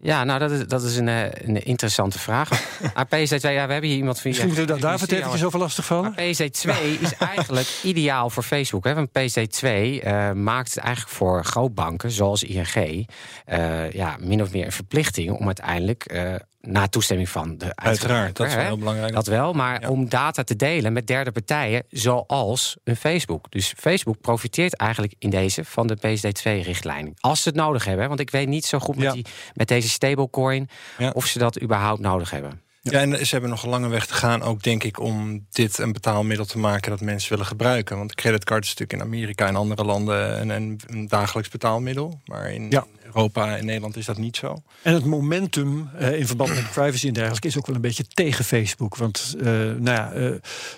Ja, 0.02 0.24
nou, 0.24 0.40
dat 0.40 0.52
is, 0.52 0.68
dat 0.68 0.84
is 0.84 0.98
een, 0.98 1.08
een 1.08 1.66
interessante 1.66 2.20
vraag. 2.20 2.50
Maar 2.96 3.06
PSD2, 3.06 3.42
ja, 3.42 3.66
we 3.66 3.72
hebben 3.72 3.90
hier 3.90 3.98
iemand 3.98 4.20
van... 4.20 4.30
Misschien 4.30 4.48
moeten 4.48 4.66
we 4.66 4.72
daar 4.72 4.92
David 4.92 5.12
eventjes 5.12 5.44
over 5.44 5.60
lastig 5.60 5.86
vallen. 5.86 6.14
PSD2 6.14 6.72
is 7.02 7.16
eigenlijk 7.20 7.68
ideaal 7.84 8.30
voor 8.30 8.44
Facebook. 8.44 8.84
Hè? 8.84 8.94
Want 8.94 9.10
PSD2 9.10 9.70
uh, 9.70 10.32
maakt 10.32 10.74
het 10.74 10.84
eigenlijk 10.84 11.16
voor 11.16 11.46
grootbanken, 11.46 12.12
zoals 12.12 12.44
ING... 12.44 12.76
Uh, 12.76 13.92
ja, 13.92 14.18
min 14.20 14.42
of 14.42 14.52
meer 14.52 14.66
een 14.66 14.72
verplichting 14.72 15.32
om 15.32 15.46
uiteindelijk... 15.46 16.12
Uh, 16.14 16.36
na 16.62 16.88
toestemming 16.88 17.30
van 17.30 17.58
de 17.58 17.76
Uiteraard, 17.76 18.36
dat 18.36 18.48
is 18.48 18.56
wel 18.56 18.64
heel 18.64 18.78
belangrijk. 18.78 19.14
Dat 19.14 19.28
wel, 19.28 19.54
maar 19.54 19.82
ja. 19.82 19.90
om 19.90 20.10
data 20.10 20.44
te 20.44 20.56
delen 20.56 20.94
met 20.94 21.08
derde 21.08 21.32
partijen, 21.32 21.84
zoals 21.90 22.78
een 22.84 22.96
Facebook. 22.96 23.52
Dus 23.52 23.74
Facebook 23.78 24.22
profiteert 24.22 24.76
eigenlijk 24.76 25.14
in 25.20 25.30
deze 25.30 25.66
van 25.66 25.88
de 25.88 25.98
PSD2-richtlijn. 25.98 27.14
Als 27.20 27.42
ze 27.42 27.50
het 27.50 27.58
nodig 27.58 27.86
hebben, 27.86 28.08
want 28.08 28.20
ik 28.20 28.30
weet 28.30 28.48
niet 28.48 28.66
zo 28.66 28.80
goed 28.80 28.96
met, 28.96 29.06
ja. 29.06 29.12
die, 29.12 29.26
met 29.54 29.68
deze 29.68 29.90
stablecoin 29.90 30.70
ja. 30.98 31.10
of 31.10 31.26
ze 31.26 31.40
dat 31.40 31.62
überhaupt 31.62 32.02
nodig 32.02 32.32
hebben. 32.32 32.62
Ja, 32.82 33.00
en 33.00 33.26
ze 33.26 33.32
hebben 33.32 33.50
nog 33.50 33.64
een 33.64 33.70
lange 33.70 33.88
weg 33.88 34.06
te 34.06 34.14
gaan, 34.14 34.42
ook 34.42 34.64
denk 34.64 34.84
ik, 34.84 35.00
om 35.00 35.46
dit 35.50 35.78
een 35.78 35.92
betaalmiddel 35.92 36.46
te 36.46 36.58
maken 36.58 36.90
dat 36.90 37.02
mensen 37.02 37.30
willen 37.30 37.46
gebruiken. 37.46 37.98
Want 37.98 38.16
creditcard 38.16 38.64
is 38.64 38.70
natuurlijk 38.70 39.00
in 39.00 39.08
Amerika 39.08 39.48
en 39.48 39.56
andere 39.56 39.84
landen 39.84 40.42
een, 40.42 40.50
een, 40.50 40.80
een 40.88 41.08
dagelijks 41.08 41.50
betaalmiddel. 41.50 42.22
Maar 42.26 42.52
in, 42.52 42.70
ja. 42.70 42.86
Europa 43.04 43.58
en 43.58 43.66
Nederland 43.66 43.98
is 43.98 44.06
dat 44.06 44.18
niet 44.18 44.38
zo. 44.38 44.62
En 44.82 44.94
het 44.94 45.06
momentum 45.06 45.90
uh, 46.00 46.20
in 46.20 46.28
verband 46.28 46.50
met 46.50 46.72
privacy 46.72 47.08
en 47.08 47.14
dergelijke 47.14 47.48
is 47.48 47.58
ook 47.58 47.66
wel 47.66 47.76
een 47.76 47.82
beetje 47.82 48.08
tegen 48.14 48.46
Facebook. 48.46 48.96
Want 48.96 49.36
uh, 49.38 49.44
nou 49.44 49.84
ja, 49.84 50.14
uh, 50.14 50.30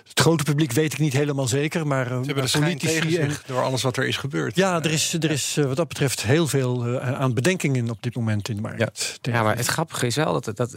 het 0.08 0.20
grote 0.20 0.44
publiek 0.44 0.72
weet 0.72 0.94
ik 0.94 1.00
niet 1.00 1.14
helemaal 1.14 1.48
zeker. 1.48 1.88
Maar, 1.88 2.06
Ze 2.06 2.14
hebben 2.14 2.46
de 2.46 2.60
politici 2.60 3.18
en, 3.18 3.32
door 3.46 3.62
alles 3.62 3.82
wat 3.82 3.98
er 3.98 4.08
is 4.08 4.18
gebeurd. 4.18 4.56
Ja, 4.56 4.84
er 4.84 4.92
is, 4.92 5.14
er 5.14 5.32
is 5.32 5.56
wat 5.56 5.76
dat 5.76 5.88
betreft 5.88 6.22
heel 6.22 6.48
veel 6.48 7.00
aan 7.00 7.34
bedenkingen 7.34 7.90
op 7.90 8.02
dit 8.02 8.16
moment 8.16 8.50
in 8.50 8.56
de 8.56 8.62
markt. 8.62 9.20
Ja, 9.22 9.34
ja 9.34 9.44
maar 9.44 9.58
het 9.58 9.68
grappige 9.68 10.06
is 10.06 10.16
wel 10.16 10.42
dat. 10.42 10.58
dat 10.58 10.76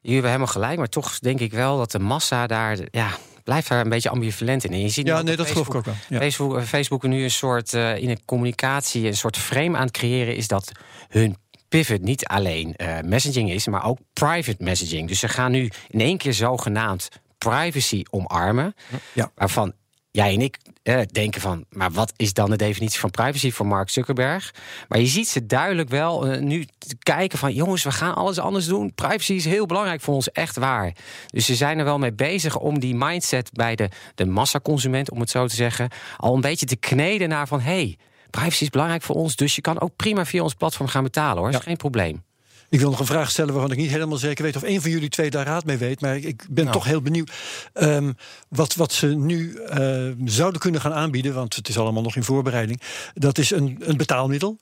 Jullie 0.00 0.12
hebben 0.12 0.30
helemaal 0.30 0.52
gelijk, 0.52 0.78
maar 0.78 0.88
toch 0.88 1.18
denk 1.18 1.40
ik 1.40 1.52
wel 1.52 1.78
dat 1.78 1.90
de 1.90 1.98
massa 1.98 2.46
daar. 2.46 2.78
Ja, 2.90 3.10
blijft 3.44 3.68
daar 3.68 3.80
een 3.80 3.88
beetje 3.88 4.08
ambivalent 4.08 4.64
in. 4.64 4.72
En 4.72 4.80
je 4.80 4.88
ziet 4.88 5.06
ja, 5.06 5.22
nee, 5.22 5.36
dat 5.36 5.46
Facebook, 5.46 5.66
geloof 5.66 5.86
ik 5.86 5.92
ook 5.92 5.98
wel. 6.08 6.18
Ja. 6.18 6.24
Facebook, 6.24 6.62
Facebook 6.62 7.02
nu 7.02 7.22
een 7.22 7.30
soort 7.30 7.72
uh, 7.72 7.96
in 7.96 8.10
een 8.10 8.24
communicatie, 8.24 9.06
een 9.06 9.16
soort 9.16 9.36
frame 9.36 9.76
aan 9.76 9.86
het 9.86 9.96
creëren 9.96 10.36
is 10.36 10.48
dat 10.48 10.72
hun 11.08 11.36
pivot 11.68 12.02
niet 12.02 12.26
alleen 12.26 12.74
uh, 12.76 12.98
messaging 13.04 13.50
is, 13.50 13.66
maar 13.66 13.84
ook 13.84 13.98
private 14.12 14.64
messaging. 14.64 15.08
Dus 15.08 15.18
ze 15.18 15.28
gaan 15.28 15.50
nu 15.50 15.70
in 15.88 16.00
één 16.00 16.18
keer 16.18 16.34
zogenaamd 16.34 17.08
privacy 17.38 18.02
omarmen. 18.10 18.74
Ja. 19.12 19.30
Waarvan 19.34 19.72
jij 20.18 20.34
en 20.34 20.40
ik 20.40 20.58
eh, 20.82 21.00
denken 21.12 21.40
van, 21.40 21.64
maar 21.70 21.90
wat 21.90 22.12
is 22.16 22.32
dan 22.32 22.50
de 22.50 22.56
definitie 22.56 23.00
van 23.00 23.10
privacy 23.10 23.50
voor 23.50 23.66
Mark 23.66 23.90
Zuckerberg? 23.90 24.54
Maar 24.88 24.98
je 24.98 25.06
ziet 25.06 25.28
ze 25.28 25.46
duidelijk 25.46 25.88
wel 25.88 26.32
uh, 26.32 26.40
nu 26.40 26.66
kijken 26.98 27.38
van, 27.38 27.54
jongens, 27.54 27.84
we 27.84 27.90
gaan 27.90 28.14
alles 28.14 28.38
anders 28.38 28.66
doen. 28.66 28.94
Privacy 28.94 29.32
is 29.32 29.44
heel 29.44 29.66
belangrijk 29.66 30.00
voor 30.00 30.14
ons, 30.14 30.30
echt 30.30 30.56
waar. 30.56 30.92
Dus 31.26 31.46
ze 31.46 31.54
zijn 31.54 31.78
er 31.78 31.84
wel 31.84 31.98
mee 31.98 32.12
bezig 32.12 32.56
om 32.56 32.78
die 32.78 32.94
mindset 32.94 33.50
bij 33.52 33.74
de, 33.74 33.88
de 34.14 34.26
massaconsument, 34.26 35.10
om 35.10 35.20
het 35.20 35.30
zo 35.30 35.46
te 35.46 35.54
zeggen, 35.54 35.90
al 36.16 36.34
een 36.34 36.40
beetje 36.40 36.66
te 36.66 36.76
kneden 36.76 37.28
naar 37.28 37.48
van, 37.48 37.60
hey, 37.60 37.96
privacy 38.30 38.62
is 38.62 38.70
belangrijk 38.70 39.02
voor 39.02 39.16
ons, 39.16 39.36
dus 39.36 39.54
je 39.54 39.60
kan 39.60 39.80
ook 39.80 39.96
prima 39.96 40.24
via 40.24 40.42
ons 40.42 40.54
platform 40.54 40.88
gaan 40.88 41.02
betalen 41.02 41.42
hoor. 41.42 41.50
Is 41.50 41.56
geen 41.56 41.76
probleem. 41.76 42.26
Ik 42.70 42.80
wil 42.80 42.90
nog 42.90 43.00
een 43.00 43.06
vraag 43.06 43.30
stellen 43.30 43.52
waarvan 43.52 43.72
ik 43.72 43.78
niet 43.78 43.90
helemaal 43.90 44.18
zeker 44.18 44.44
weet 44.44 44.56
of 44.56 44.62
een 44.62 44.80
van 44.80 44.90
jullie 44.90 45.08
twee 45.08 45.30
daar 45.30 45.46
raad 45.46 45.64
mee 45.64 45.76
weet. 45.76 46.00
Maar 46.00 46.16
ik 46.16 46.46
ben 46.50 46.64
nou. 46.64 46.76
toch 46.76 46.86
heel 46.86 47.02
benieuwd 47.02 47.32
um, 47.74 48.16
wat, 48.48 48.74
wat 48.74 48.92
ze 48.92 49.06
nu 49.06 49.60
uh, 49.78 50.10
zouden 50.24 50.60
kunnen 50.60 50.80
gaan 50.80 50.92
aanbieden. 50.92 51.34
Want 51.34 51.54
het 51.54 51.68
is 51.68 51.78
allemaal 51.78 52.02
nog 52.02 52.16
in 52.16 52.24
voorbereiding. 52.24 52.80
Dat 53.14 53.38
is 53.38 53.50
een, 53.50 53.76
een 53.80 53.96
betaalmiddel. 53.96 54.58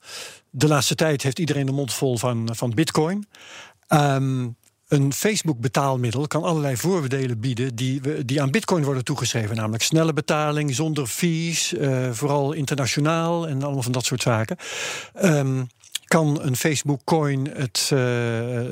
De 0.51 0.69
laatste 0.69 0.95
tijd 0.95 1.23
heeft 1.23 1.39
iedereen 1.39 1.67
de 1.67 1.73
mond 1.73 1.93
vol 1.93 2.19
van, 2.19 2.49
van 2.53 2.75
Bitcoin. 2.75 3.27
Um, 3.89 4.57
een 4.89 5.13
Facebook-betaalmiddel 5.13 6.27
kan 6.27 6.43
allerlei 6.43 6.77
voordelen 6.77 7.41
bieden 7.41 7.75
die, 7.75 8.25
die 8.25 8.43
aan 8.43 8.51
Bitcoin 8.51 8.85
worden 8.85 9.05
toegeschreven. 9.05 9.57
Namelijk 9.57 9.83
snelle 9.83 10.13
betaling, 10.13 10.75
zonder 10.75 11.07
fees, 11.07 11.73
uh, 11.73 12.11
vooral 12.11 12.53
internationaal 12.53 13.49
en 13.49 13.63
allemaal 13.63 13.83
van 13.83 13.93
dat 13.93 14.05
soort 14.05 14.23
zaken. 14.23 14.57
Um, 15.23 15.67
kan 16.07 16.43
een 16.43 16.57
Facebook-coin 16.57 17.51
het, 17.55 17.91
uh, 17.93 17.99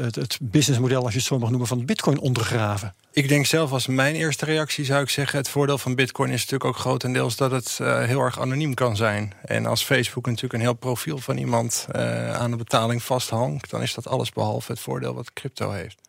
het, 0.00 0.14
het, 0.14 0.38
businessmodel, 0.42 1.02
als 1.02 1.12
je 1.12 1.18
het 1.18 1.26
zo 1.26 1.38
mag 1.38 1.48
noemen, 1.48 1.68
van 1.68 1.84
Bitcoin 1.84 2.18
ondergraven? 2.18 2.94
Ik 3.12 3.28
denk 3.28 3.46
zelf 3.46 3.72
als 3.72 3.86
mijn 3.86 4.14
eerste 4.14 4.44
reactie 4.44 4.84
zou 4.84 5.02
ik 5.02 5.08
zeggen... 5.08 5.38
het 5.38 5.48
voordeel 5.48 5.78
van 5.78 5.94
Bitcoin 5.94 6.30
is 6.30 6.40
natuurlijk 6.40 6.64
ook 6.64 6.76
grotendeels... 6.76 7.36
dat 7.36 7.50
het 7.50 7.78
uh, 7.80 8.02
heel 8.02 8.20
erg 8.20 8.40
anoniem 8.40 8.74
kan 8.74 8.96
zijn. 8.96 9.32
En 9.44 9.66
als 9.66 9.84
Facebook 9.84 10.26
natuurlijk 10.26 10.54
een 10.54 10.60
heel 10.60 10.74
profiel 10.74 11.18
van 11.18 11.36
iemand... 11.36 11.86
Uh, 11.96 12.34
aan 12.34 12.50
de 12.50 12.56
betaling 12.56 13.02
vasthangt... 13.02 13.70
dan 13.70 13.82
is 13.82 13.94
dat 13.94 14.08
alles 14.08 14.32
behalve 14.32 14.72
het 14.72 14.80
voordeel 14.80 15.14
wat 15.14 15.32
crypto 15.32 15.70
heeft. 15.70 16.00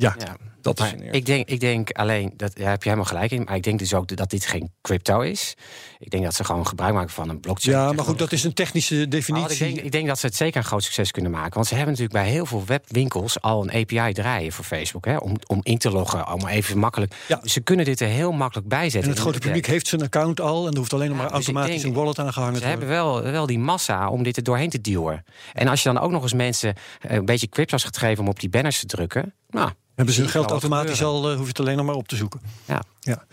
Ja, 0.00 0.14
ja. 0.18 0.36
dat 0.60 0.80
is 0.80 0.94
ik 1.10 1.26
denk, 1.26 1.48
ik 1.48 1.60
denk 1.60 1.90
alleen, 1.90 2.32
dat 2.36 2.56
daar 2.56 2.70
heb 2.70 2.82
je 2.82 2.88
helemaal 2.88 3.10
gelijk 3.10 3.30
in. 3.30 3.42
Maar 3.44 3.56
ik 3.56 3.62
denk 3.62 3.78
dus 3.78 3.94
ook 3.94 4.16
dat 4.16 4.30
dit 4.30 4.46
geen 4.46 4.72
crypto 4.82 5.20
is. 5.20 5.54
Ik 5.98 6.10
denk 6.10 6.24
dat 6.24 6.34
ze 6.34 6.44
gewoon 6.44 6.66
gebruik 6.66 6.94
maken 6.94 7.10
van 7.10 7.28
een 7.28 7.40
blockchain. 7.40 7.76
Ja, 7.76 7.92
maar 7.92 8.04
goed, 8.04 8.18
dat 8.18 8.32
is 8.32 8.44
een 8.44 8.54
technische 8.54 9.08
definitie. 9.08 9.52
ik, 9.52 9.58
denk, 9.74 9.86
ik, 9.86 9.92
denk, 9.92 10.06
dat 10.06 10.18
ze 10.18 10.26
het 10.26 10.36
zeker 10.36 10.56
een 10.56 10.64
groot 10.64 10.82
succes 10.82 11.10
kunnen 11.10 11.30
maken. 11.30 11.54
Want 11.54 11.66
ze 11.66 11.74
hebben 11.74 11.92
natuurlijk 11.92 12.22
bij 12.22 12.32
heel 12.32 12.46
veel 12.46 12.62
webwinkels 12.66 13.40
al 13.40 13.62
een 13.62 13.70
API 13.70 14.12
draaien 14.12 14.52
voor 14.52 14.64
Facebook. 14.64 15.04
Hè, 15.04 15.16
om, 15.16 15.36
om 15.46 15.60
in 15.62 15.78
te 15.78 15.90
loggen, 15.90 16.32
om 16.32 16.46
even 16.46 16.78
makkelijk. 16.78 17.14
Ja. 17.28 17.38
Dus 17.42 17.52
ze 17.52 17.60
kunnen 17.60 17.84
dit 17.84 18.00
er 18.00 18.08
heel 18.08 18.32
makkelijk 18.32 18.68
bij 18.68 18.90
zetten. 18.90 19.02
En 19.02 19.08
het 19.08 19.18
grote 19.18 19.38
publiek 19.38 19.66
heeft 19.66 19.86
zijn 19.86 20.02
account 20.02 20.40
al 20.40 20.66
en 20.66 20.72
er 20.72 20.78
hoeft 20.78 20.92
alleen 20.92 21.08
nog 21.08 21.16
maar 21.16 21.26
dus 21.26 21.34
automatisch 21.34 21.82
een 21.82 21.92
wallet 21.92 22.18
aangehangen 22.18 22.60
te 22.60 22.60
worden. 22.60 22.80
Ze 22.80 22.86
hebben 22.86 23.22
wel, 23.22 23.32
wel 23.32 23.46
die 23.46 23.58
massa 23.58 24.08
om 24.08 24.22
dit 24.22 24.36
er 24.36 24.42
doorheen 24.42 24.70
te 24.70 24.80
duwen. 24.80 25.24
En 25.52 25.68
als 25.68 25.82
je 25.82 25.92
dan 25.92 26.02
ook 26.02 26.10
nog 26.10 26.22
eens 26.22 26.32
mensen 26.32 26.74
eh, 27.00 27.16
een 27.16 27.24
beetje 27.24 27.48
crypto's 27.48 27.84
gaat 27.84 27.96
geven 27.96 28.22
om 28.22 28.28
op 28.28 28.40
die 28.40 28.48
banners 28.48 28.78
te 28.80 28.86
drukken. 28.86 29.34
Nou, 29.48 29.70
hebben 30.00 30.14
ze 30.14 30.20
hun 30.20 30.30
geld 30.30 30.50
automatisch 30.50 31.02
al, 31.02 31.30
uh, 31.30 31.36
hoef 31.36 31.42
je 31.42 31.48
het 31.48 31.60
alleen 31.60 31.76
nog 31.76 31.86
maar 31.86 31.94
op 31.94 32.08
te 32.08 32.16
zoeken. 32.16 32.40
Ja. 32.64 32.82
ja. 33.00 33.24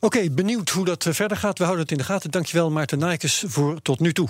Oké, 0.00 0.30
benieuwd 0.30 0.68
hoe 0.68 0.84
dat 0.84 1.06
eh, 1.06 1.12
verder 1.12 1.36
gaat. 1.36 1.58
We 1.58 1.64
houden 1.64 1.82
het 1.82 1.92
in 1.92 1.98
de 1.98 2.04
gaten. 2.04 2.30
Dankjewel 2.30 2.70
Maarten 2.70 2.98
Nijkes 2.98 3.44
voor 3.46 3.82
tot 3.82 4.00
nu 4.00 4.12
toe. 4.12 4.28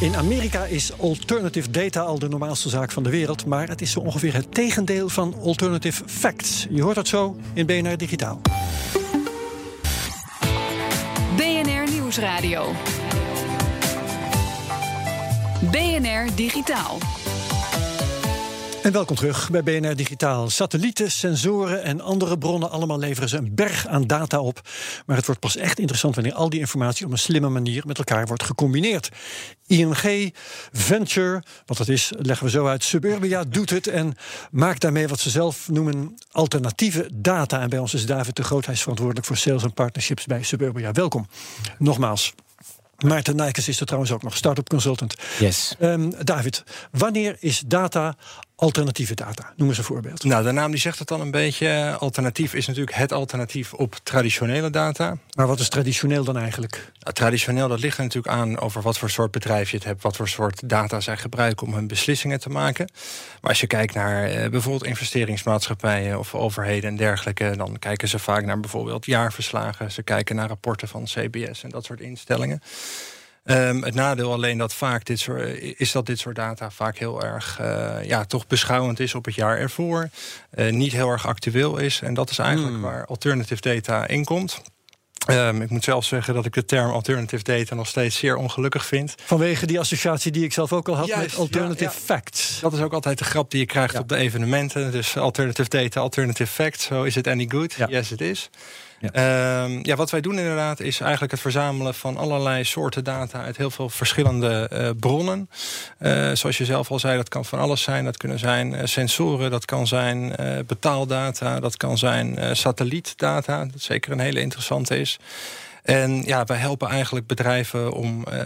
In 0.00 0.16
Amerika 0.16 0.64
is 0.64 0.92
alternative 0.98 1.70
data 1.70 2.00
al 2.00 2.18
de 2.18 2.28
normaalste 2.28 2.68
zaak 2.68 2.90
van 2.90 3.02
de 3.02 3.10
wereld, 3.10 3.46
maar 3.46 3.68
het 3.68 3.80
is 3.80 3.90
zo 3.90 4.00
ongeveer 4.00 4.34
het 4.34 4.54
tegendeel 4.54 5.08
van 5.08 5.34
alternative 5.42 6.02
facts. 6.06 6.66
Je 6.70 6.82
hoort 6.82 6.94
dat 6.94 7.08
zo 7.08 7.36
in 7.52 7.66
BNR 7.66 7.96
Digitaal. 7.96 8.40
BNR 11.36 11.90
Nieuwsradio. 11.90 12.72
BNR 15.70 16.34
Digitaal. 16.34 16.98
En 18.82 18.92
welkom 18.92 19.16
terug 19.16 19.50
bij 19.50 19.62
BNR 19.62 19.96
Digitaal. 19.96 20.50
Satellieten, 20.50 21.10
sensoren 21.10 21.82
en 21.82 22.00
andere 22.00 22.38
bronnen, 22.38 22.70
allemaal 22.70 22.98
leveren 22.98 23.28
ze 23.28 23.36
een 23.36 23.54
berg 23.54 23.86
aan 23.86 24.06
data 24.06 24.40
op. 24.40 24.60
Maar 25.06 25.16
het 25.16 25.26
wordt 25.26 25.40
pas 25.40 25.56
echt 25.56 25.78
interessant 25.78 26.14
wanneer 26.14 26.32
al 26.32 26.50
die 26.50 26.60
informatie 26.60 27.06
op 27.06 27.12
een 27.12 27.18
slimme 27.18 27.48
manier 27.48 27.82
met 27.86 27.98
elkaar 27.98 28.26
wordt 28.26 28.42
gecombineerd. 28.42 29.08
ING, 29.66 30.34
Venture, 30.72 31.42
wat 31.66 31.76
dat 31.76 31.88
is, 31.88 32.12
leggen 32.18 32.46
we 32.46 32.52
zo 32.52 32.66
uit. 32.66 32.84
Suburbia 32.84 33.44
doet 33.44 33.70
het 33.70 33.86
en 33.86 34.14
maakt 34.50 34.80
daarmee 34.80 35.08
wat 35.08 35.20
ze 35.20 35.30
zelf 35.30 35.68
noemen 35.68 36.14
alternatieve 36.30 37.08
data. 37.14 37.60
En 37.60 37.70
bij 37.70 37.78
ons 37.78 37.94
is 37.94 38.06
David 38.06 38.36
de 38.36 38.44
Groot, 38.44 38.64
hij 38.64 38.74
is 38.74 38.80
verantwoordelijk 38.80 39.26
voor 39.26 39.36
sales 39.36 39.62
en 39.62 39.72
partnerships 39.72 40.26
bij 40.26 40.42
Suburbia. 40.42 40.92
Welkom. 40.92 41.26
Nogmaals. 41.78 42.34
Maarten 43.04 43.36
Nijkers 43.36 43.68
is 43.68 43.80
er 43.80 43.86
trouwens 43.86 44.12
ook 44.12 44.22
nog, 44.22 44.36
start-up 44.36 44.68
consultant. 44.68 45.14
Yes. 45.38 45.74
Um, 45.80 46.12
David, 46.24 46.64
wanneer 46.90 47.36
is 47.38 47.62
data 47.66 48.16
alternatieve 48.60 49.14
data? 49.14 49.52
Noem 49.56 49.68
eens 49.68 49.78
een 49.78 49.84
voorbeeld. 49.84 50.24
Nou, 50.24 50.44
de 50.44 50.52
naam 50.52 50.70
die 50.70 50.80
zegt 50.80 50.98
het 50.98 51.08
dan 51.08 51.20
een 51.20 51.30
beetje. 51.30 51.96
Alternatief 51.98 52.54
is 52.54 52.66
natuurlijk 52.66 52.96
het 52.96 53.12
alternatief 53.12 53.72
op 53.72 53.98
traditionele 54.02 54.70
data. 54.70 55.16
Maar 55.36 55.46
wat 55.46 55.60
is 55.60 55.68
traditioneel 55.68 56.24
dan 56.24 56.36
eigenlijk? 56.36 56.92
Nou, 57.00 57.14
traditioneel, 57.14 57.68
dat 57.68 57.80
ligt 57.80 57.96
er 57.96 58.02
natuurlijk 58.02 58.34
aan 58.34 58.58
over 58.58 58.82
wat 58.82 58.98
voor 58.98 59.10
soort 59.10 59.30
bedrijf 59.30 59.70
je 59.70 59.76
het 59.76 59.86
hebt, 59.86 60.02
wat 60.02 60.16
voor 60.16 60.28
soort 60.28 60.68
data 60.68 61.00
zij 61.00 61.16
gebruiken 61.16 61.66
om 61.66 61.74
hun 61.74 61.86
beslissingen 61.86 62.40
te 62.40 62.48
maken. 62.48 62.90
Maar 63.40 63.50
als 63.50 63.60
je 63.60 63.66
kijkt 63.66 63.94
naar 63.94 64.24
eh, 64.24 64.50
bijvoorbeeld 64.50 64.84
investeringsmaatschappijen 64.84 66.18
of 66.18 66.34
overheden 66.34 66.90
en 66.90 66.96
dergelijke, 66.96 67.52
dan 67.56 67.78
kijken 67.78 68.08
ze 68.08 68.18
vaak 68.18 68.44
naar 68.44 68.60
bijvoorbeeld 68.60 69.06
jaarverslagen. 69.06 69.92
Ze 69.92 70.02
kijken 70.02 70.36
naar 70.36 70.48
rapporten 70.48 70.88
van 70.88 71.04
CBS 71.04 71.62
en 71.62 71.70
dat 71.70 71.84
soort 71.84 72.00
instellingen. 72.00 72.60
Um, 73.50 73.82
het 73.82 73.94
nadeel 73.94 74.32
alleen 74.32 74.58
dat 74.58 74.74
vaak 74.74 75.04
dit 75.04 75.18
soort, 75.18 75.58
is 75.60 75.92
dat 75.92 76.06
dit 76.06 76.18
soort 76.18 76.36
data 76.36 76.70
vaak 76.70 76.98
heel 76.98 77.22
erg 77.22 77.58
uh, 77.60 77.96
ja, 78.02 78.24
toch 78.24 78.46
beschouwend 78.46 79.00
is 79.00 79.14
op 79.14 79.24
het 79.24 79.34
jaar 79.34 79.58
ervoor. 79.58 80.08
Uh, 80.54 80.72
niet 80.72 80.92
heel 80.92 81.08
erg 81.08 81.26
actueel 81.26 81.76
is. 81.78 82.00
En 82.00 82.14
dat 82.14 82.30
is 82.30 82.38
eigenlijk 82.38 82.72
hmm. 82.72 82.82
waar 82.82 83.06
alternative 83.06 83.60
data 83.60 84.06
in 84.06 84.24
komt. 84.24 84.62
Um, 85.30 85.62
ik 85.62 85.70
moet 85.70 85.84
zelf 85.84 86.04
zeggen 86.04 86.34
dat 86.34 86.44
ik 86.44 86.52
de 86.52 86.64
term 86.64 86.90
alternative 86.90 87.42
data 87.42 87.74
nog 87.74 87.86
steeds 87.86 88.16
zeer 88.16 88.36
ongelukkig 88.36 88.86
vind. 88.86 89.14
Vanwege 89.24 89.66
die 89.66 89.78
associatie 89.78 90.32
die 90.32 90.44
ik 90.44 90.52
zelf 90.52 90.72
ook 90.72 90.88
al 90.88 90.96
had 90.96 91.16
met 91.16 91.36
alternative 91.36 91.90
facts. 91.90 92.60
Dat 92.60 92.72
is 92.72 92.80
ook 92.80 92.92
altijd 92.92 93.18
de 93.18 93.24
grap 93.24 93.50
die 93.50 93.60
je 93.60 93.66
krijgt 93.66 93.98
op 93.98 94.08
de 94.08 94.16
evenementen. 94.16 94.92
Dus 94.92 95.16
alternative 95.16 95.68
data, 95.68 96.00
alternative 96.00 96.52
facts. 96.52 96.84
So 96.84 97.02
is 97.02 97.16
it 97.16 97.26
any 97.26 97.46
good? 97.48 97.74
Yes, 97.88 98.12
it 98.12 98.20
is. 98.20 98.50
Ja. 99.00 99.10
Ehm, 99.12 99.78
ja, 99.82 99.96
wat 99.96 100.10
wij 100.10 100.20
doen 100.20 100.38
inderdaad 100.38 100.80
is 100.80 101.00
eigenlijk 101.00 101.32
het 101.32 101.40
verzamelen 101.40 101.94
van 101.94 102.16
allerlei 102.16 102.64
soorten 102.64 103.04
data 103.04 103.42
uit 103.42 103.56
heel 103.56 103.70
veel 103.70 103.88
verschillende 103.88 104.70
uh, 104.72 104.90
bronnen. 105.00 105.50
Uh, 105.98 106.30
zoals 106.32 106.58
je 106.58 106.64
zelf 106.64 106.90
al 106.90 106.98
zei, 106.98 107.16
dat 107.16 107.28
kan 107.28 107.44
van 107.44 107.58
alles 107.58 107.82
zijn. 107.82 108.04
Dat 108.04 108.16
kunnen 108.16 108.38
zijn 108.38 108.72
uh, 108.72 108.80
sensoren, 108.84 109.50
dat 109.50 109.64
kan 109.64 109.86
zijn 109.86 110.34
betaaldata, 110.66 111.60
dat 111.60 111.76
kan 111.76 111.98
zijn 111.98 112.56
satellietdata, 112.56 113.64
dat 113.64 113.80
zeker 113.80 114.12
een 114.12 114.20
hele 114.20 114.40
interessante 114.40 114.98
is. 114.98 115.18
En 115.82 116.22
ja, 116.22 116.44
wij 116.44 116.56
helpen 116.56 116.88
eigenlijk 116.88 117.26
bedrijven 117.26 117.92
om 117.92 118.24
uh, 118.32 118.38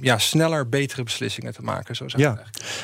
ja, 0.00 0.18
sneller 0.18 0.68
betere 0.68 1.02
beslissingen 1.02 1.52
te 1.52 1.62
maken. 1.62 1.96
Zo 1.96 2.04
ja. 2.06 2.38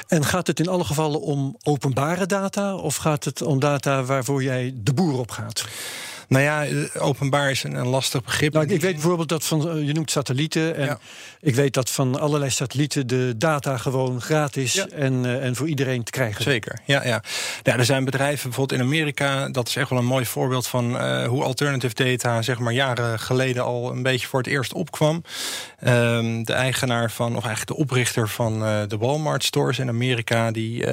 En 0.08 0.24
gaat 0.24 0.46
het 0.46 0.60
in 0.60 0.68
alle 0.68 0.84
gevallen 0.84 1.20
om 1.20 1.56
openbare 1.62 2.26
data 2.26 2.74
of 2.74 2.96
gaat 2.96 3.24
het 3.24 3.42
om 3.42 3.60
data 3.60 4.04
waarvoor 4.04 4.42
jij 4.42 4.72
de 4.74 4.92
boer 4.92 5.18
op 5.18 5.30
gaat? 5.30 5.64
Nou 6.30 6.44
ja, 6.44 6.64
eh, 6.66 7.06
openbaar 7.06 7.50
is 7.50 7.62
een, 7.62 7.74
een 7.74 7.86
lastig 7.86 8.24
begrip. 8.24 8.52
Nou, 8.52 8.66
ik 8.66 8.80
weet 8.80 8.92
bijvoorbeeld 8.92 9.28
dat 9.28 9.44
van, 9.44 9.70
eh, 9.70 9.86
je 9.86 9.92
noemt 9.92 10.10
satellieten. 10.10 10.76
En 10.76 10.98
ik 11.40 11.54
weet 11.54 11.74
dat 11.74 11.90
van 11.90 12.20
allerlei 12.20 12.50
satellieten 12.50 13.06
de 13.06 13.34
data 13.36 13.76
gewoon 13.76 14.20
gratis 14.20 14.88
en, 14.88 15.24
uh, 15.24 15.44
en 15.44 15.56
voor 15.56 15.68
iedereen 15.68 16.02
te 16.02 16.10
krijgen. 16.10 16.42
Zeker, 16.42 16.80
ja, 16.84 17.04
ja. 17.04 17.22
ja. 17.62 17.76
Er 17.76 17.84
zijn 17.84 18.04
bedrijven, 18.04 18.48
bijvoorbeeld 18.48 18.80
in 18.80 18.86
Amerika, 18.86 19.48
dat 19.48 19.68
is 19.68 19.76
echt 19.76 19.90
wel 19.90 19.98
een 19.98 20.04
mooi 20.04 20.26
voorbeeld 20.26 20.66
van 20.66 20.90
uh, 20.90 21.26
hoe 21.26 21.42
alternative 21.42 21.94
data, 21.94 22.42
zeg 22.42 22.58
maar 22.58 22.72
jaren 22.72 23.18
geleden 23.18 23.64
al 23.64 23.90
een 23.90 24.02
beetje 24.02 24.26
voor 24.26 24.38
het 24.38 24.48
eerst 24.48 24.72
opkwam. 24.72 25.22
Um, 25.86 26.44
de 26.44 26.52
eigenaar 26.52 27.10
van, 27.10 27.36
of 27.36 27.44
eigenlijk 27.44 27.66
de 27.66 27.82
oprichter 27.84 28.28
van 28.28 28.62
uh, 28.62 28.80
de 28.88 28.96
Walmart 28.96 29.44
stores 29.44 29.78
in 29.78 29.88
Amerika, 29.88 30.50
die 30.50 30.86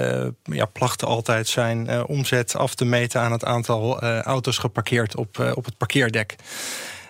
ja, 0.43 0.65
plachtte 0.65 1.05
altijd 1.05 1.47
zijn 1.47 2.05
omzet 2.05 2.55
af 2.55 2.75
te 2.75 2.85
meten 2.85 3.21
aan 3.21 3.31
het 3.31 3.45
aantal 3.45 4.01
auto's 4.01 4.57
geparkeerd 4.57 5.15
op 5.15 5.26
op, 5.27 5.39
eh, 5.39 5.51
op 5.55 5.65
het 5.65 5.77
parkeerdek. 5.77 6.35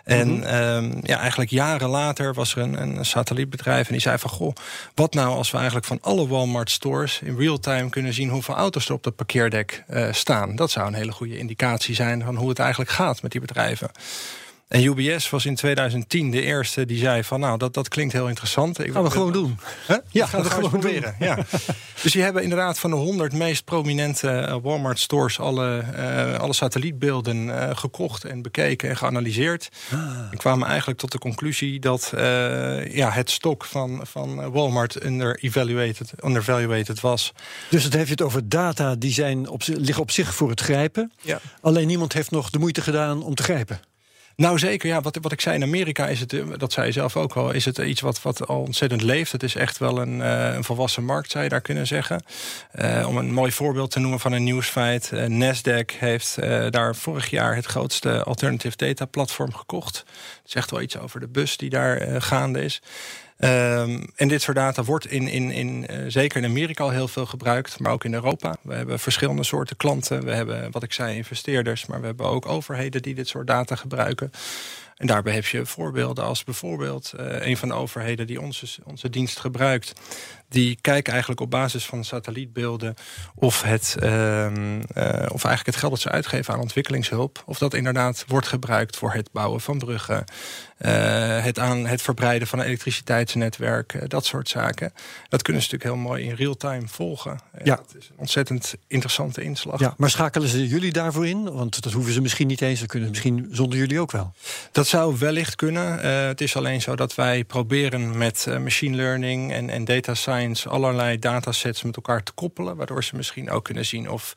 En 0.07 0.43
ehm, 0.43 1.00
ja, 1.03 1.19
eigenlijk 1.19 1.50
jaren 1.50 1.89
later 1.89 2.33
was 2.33 2.55
er 2.55 2.62
een, 2.62 2.81
een, 2.81 3.05
satellietbedrijf 3.05 3.88
en 3.88 3.91
die 3.91 4.01
zei 4.01 4.17
van 4.17 4.29
goh, 4.29 4.53
wat 4.95 5.13
nou 5.13 5.36
als 5.36 5.51
we 5.51 5.57
eigenlijk 5.57 5.86
van 5.86 5.97
alle 6.01 6.27
Walmart 6.27 6.71
stores 6.71 7.19
in 7.24 7.38
real 7.38 7.59
time 7.59 7.89
kunnen 7.89 8.13
zien 8.13 8.29
hoeveel 8.29 8.55
auto's 8.55 8.88
er 8.88 8.93
op 8.93 9.03
dat 9.03 9.15
parkeerdek 9.15 9.83
uh, 9.89 10.07
staan. 10.12 10.55
Dat 10.55 10.71
zou 10.71 10.88
een 10.88 10.93
hele 10.93 11.12
goede 11.12 11.38
indicatie 11.38 11.95
zijn 11.95 12.24
van 12.24 12.36
hoe 12.36 12.50
het 12.50 12.59
eigenlijk 12.59 12.91
gaat 12.91 13.21
met 13.21 13.31
die 13.31 13.41
bedrijven. 13.41 13.91
En 14.67 14.83
UBS 14.83 15.29
was 15.29 15.45
in 15.45 15.55
2010 15.55 16.31
de 16.31 16.41
eerste 16.41 16.86
die 16.86 16.97
zei 16.97 17.24
van 17.24 17.39
nou, 17.39 17.57
dat, 17.57 17.74
dat 17.74 17.88
klinkt 17.88 18.13
heel 18.13 18.27
interessant. 18.27 18.79
Ik 18.79 18.91
gaan 18.91 19.03
we 19.03 19.09
gewoon 19.09 19.31
doen. 19.31 19.59
Huh? 19.88 19.97
Ja, 20.09 20.25
gaan 20.25 20.43
we 20.43 20.50
gewoon 20.50 20.69
proberen. 20.69 21.15
Ja. 21.19 21.36
dus 22.03 22.12
die 22.12 22.21
hebben 22.21 22.43
inderdaad 22.43 22.79
van 22.79 22.89
de 22.89 22.95
100 22.95 23.33
meest 23.33 23.65
prominente 23.65 24.29
eh, 24.29 24.55
Walmart 24.62 25.00
stores 25.00 25.39
alle, 25.39 25.83
uh, 25.95 26.39
alle 26.39 26.53
satellietbeelden 26.53 27.45
uh, 27.45 27.69
gekocht 27.74 28.25
en 28.25 28.41
bekeken 28.41 28.89
en 28.89 28.97
geanalyseerd. 28.97 29.69
Ah. 29.91 30.00
En 30.31 30.38
kwamen 30.38 30.67
eigenlijk 30.67 31.00
tot 31.00 31.12
de 31.12 31.19
conclusie 31.19 31.79
dat 31.79 32.12
uh, 32.15 32.95
ja, 32.95 33.09
het 33.09 33.29
stok 33.29 33.65
van, 33.65 34.01
van 34.03 34.51
Walmart 34.51 35.03
under-evaluated, 35.03 36.12
undervaluated 36.25 37.00
was. 37.00 37.33
Dus 37.69 37.83
het 37.83 37.93
heeft 37.93 38.09
het 38.09 38.21
over 38.21 38.50
data 38.50 38.95
die 38.95 39.12
zijn 39.12 39.50
op, 39.50 39.62
liggen 39.65 40.03
op 40.03 40.12
zich 40.12 40.36
voor 40.36 40.50
het 40.50 40.62
grijpen. 40.62 41.12
Ja. 41.21 41.39
Alleen 41.62 41.88
niemand 41.88 42.13
heeft 42.13 42.31
nog 42.31 42.50
de 42.50 42.59
moeite 42.59 42.81
gedaan 42.81 43.24
om 43.24 43.36
te 43.36 43.43
grijpen. 43.43 43.79
Nou 44.38 44.60
zeker, 44.60 44.89
ja. 44.89 45.01
Wat, 45.01 45.17
wat 45.22 45.32
ik 45.32 45.41
zei 45.41 45.56
in 45.56 45.63
Amerika 45.63 46.08
is 46.08 46.20
het, 46.20 46.34
eh, 46.34 46.44
dat 46.58 46.72
zei 46.74 46.86
je 46.86 46.91
zelf 46.91 47.15
ook 47.17 47.34
al, 47.34 47.51
is 47.51 47.65
het 47.65 47.77
iets 47.77 48.01
wat, 48.01 48.22
wat 48.22 48.48
al 48.48 48.62
ontzettend 48.62 49.01
leeft. 49.01 49.32
Het 49.32 49.44
is 49.44 49.56
echt 49.56 49.77
wel 49.77 50.01
een, 50.01 50.20
uh, 50.20 50.53
een 50.53 50.63
volwassen 50.63 51.03
markt, 51.03 51.32
zou 51.32 51.44
je 51.44 51.50
daar 51.50 51.62
kunnen 51.62 51.88
zeggen. 51.88 52.24
Uh, 52.75 53.08
om 53.08 53.17
een 53.17 53.34
mooi 53.34 53.51
voorbeeld 53.51 53.91
te 53.91 54.00
noemen 54.00 54.20
van 54.20 54.32
een 54.32 54.44
nieuwsfeit. 54.44 55.12
Nasdaq 55.13 56.00
heeft 56.00 56.36
daar 56.70 56.96
vorig 56.96 57.29
jaar 57.29 57.56
het 57.56 57.65
grootste 57.65 58.24
alternative 58.24 58.77
data 58.77 59.06
platform 59.06 59.53
gekocht. 59.53 59.98
Het 60.41 60.51
zegt 60.51 60.72
wel 60.72 60.82
iets 60.82 60.98
over 60.98 61.20
de 61.20 61.27
bus 61.27 61.58
die 61.58 61.70
daar 61.70 62.22
gaande 62.22 62.63
is. 62.63 62.82
Um, 63.39 64.08
en 64.15 64.27
dit 64.27 64.41
soort 64.41 64.58
data 64.58 64.84
wordt 64.84 65.12
in, 65.12 65.27
in, 65.27 65.51
in, 65.51 65.86
uh, 65.91 66.03
zeker 66.08 66.38
in 66.38 66.50
Amerika 66.50 66.84
al 66.84 66.89
heel 66.89 67.08
veel 67.08 67.25
gebruikt, 67.25 67.79
maar 67.79 67.91
ook 67.91 68.03
in 68.03 68.13
Europa. 68.13 68.56
We 68.62 68.74
hebben 68.74 69.00
verschillende 69.00 69.44
soorten 69.44 69.77
klanten. 69.77 70.25
We 70.25 70.32
hebben, 70.32 70.72
wat 70.72 70.84
ik 70.84 70.94
zei, 70.94 71.15
investeerders, 71.15 71.86
maar 71.86 72.00
we 72.00 72.06
hebben 72.06 72.25
ook 72.25 72.46
overheden 72.46 73.01
die 73.01 73.15
dit 73.15 73.27
soort 73.27 73.48
data 73.48 73.75
gebruiken. 73.75 74.32
En 74.96 75.08
daarbij 75.08 75.34
heb 75.34 75.46
je 75.46 75.65
voorbeelden 75.65 76.24
als 76.24 76.44
bijvoorbeeld 76.44 77.13
uh, 77.20 77.46
een 77.48 77.58
van 77.58 77.67
de 77.67 77.74
overheden 77.74 78.27
die 78.27 78.41
onze, 78.41 78.67
onze 78.84 79.10
dienst 79.10 79.39
gebruikt 79.39 79.94
die 80.49 80.77
kijken 80.81 81.11
eigenlijk 81.11 81.41
op 81.41 81.49
basis 81.51 81.85
van 81.85 82.03
satellietbeelden 82.03 82.93
of, 83.35 83.61
het, 83.61 83.95
uh, 84.03 84.45
uh, 84.45 84.49
of 85.27 85.43
eigenlijk 85.43 85.65
het 85.65 85.75
geld 85.75 85.91
dat 85.91 86.01
ze 86.01 86.09
uitgeven 86.09 86.53
aan 86.53 86.59
ontwikkelingshulp, 86.59 87.43
of 87.45 87.57
dat 87.57 87.73
inderdaad 87.73 88.25
wordt 88.27 88.47
gebruikt 88.47 88.95
voor 88.95 89.13
het 89.13 89.31
bouwen 89.31 89.61
van 89.61 89.77
bruggen, 89.77 90.23
uh, 90.81 91.43
het, 91.43 91.59
aan, 91.59 91.85
het 91.85 92.01
verbreiden 92.01 92.47
van 92.47 92.59
een 92.59 92.65
elektriciteitsnetwerk, 92.65 93.93
uh, 93.93 94.01
dat 94.07 94.25
soort 94.25 94.49
zaken. 94.49 94.93
Dat 95.29 95.41
kunnen 95.41 95.61
ze 95.63 95.69
natuurlijk 95.71 95.99
heel 95.99 96.09
mooi 96.09 96.23
in 96.23 96.35
real 96.35 96.57
time 96.57 96.87
volgen. 96.87 97.39
Ja. 97.63 97.75
Dat 97.75 97.95
is 97.97 98.07
een 98.09 98.15
ontzettend 98.17 98.75
interessante 98.87 99.41
inslag. 99.41 99.79
Ja, 99.79 99.93
maar 99.97 100.09
schakelen 100.09 100.47
ze 100.47 100.67
jullie 100.67 100.91
daarvoor 100.91 101.27
in? 101.27 101.51
Want 101.51 101.83
dat 101.83 101.93
hoeven 101.93 102.13
ze 102.13 102.21
misschien 102.21 102.47
niet 102.47 102.61
eens. 102.61 102.79
Ze 102.79 102.85
kunnen 102.85 103.09
misschien 103.09 103.47
zonder 103.51 103.77
jullie 103.77 103.99
ook 103.99 104.11
wel. 104.11 104.33
Dat 104.71 104.87
zou 104.87 105.17
wellicht 105.17 105.55
kunnen. 105.55 105.99
Het 106.27 106.41
is 106.41 106.55
alleen 106.55 106.81
zo 106.81 106.95
dat 106.95 107.15
wij 107.15 107.43
proberen 107.43 108.17
met 108.17 108.47
machine 108.61 108.95
learning 108.95 109.53
en, 109.53 109.69
en 109.69 109.85
data 109.85 110.13
science 110.13 110.37
allerlei 110.67 111.20
datasets 111.20 111.84
met 111.84 111.96
elkaar 111.96 112.24
te 112.24 112.32
koppelen, 112.32 112.75
waardoor 112.75 113.03
ze 113.03 113.15
misschien 113.15 113.50
ook 113.50 113.63
kunnen 113.63 113.86
zien 113.86 114.10
of 114.10 114.34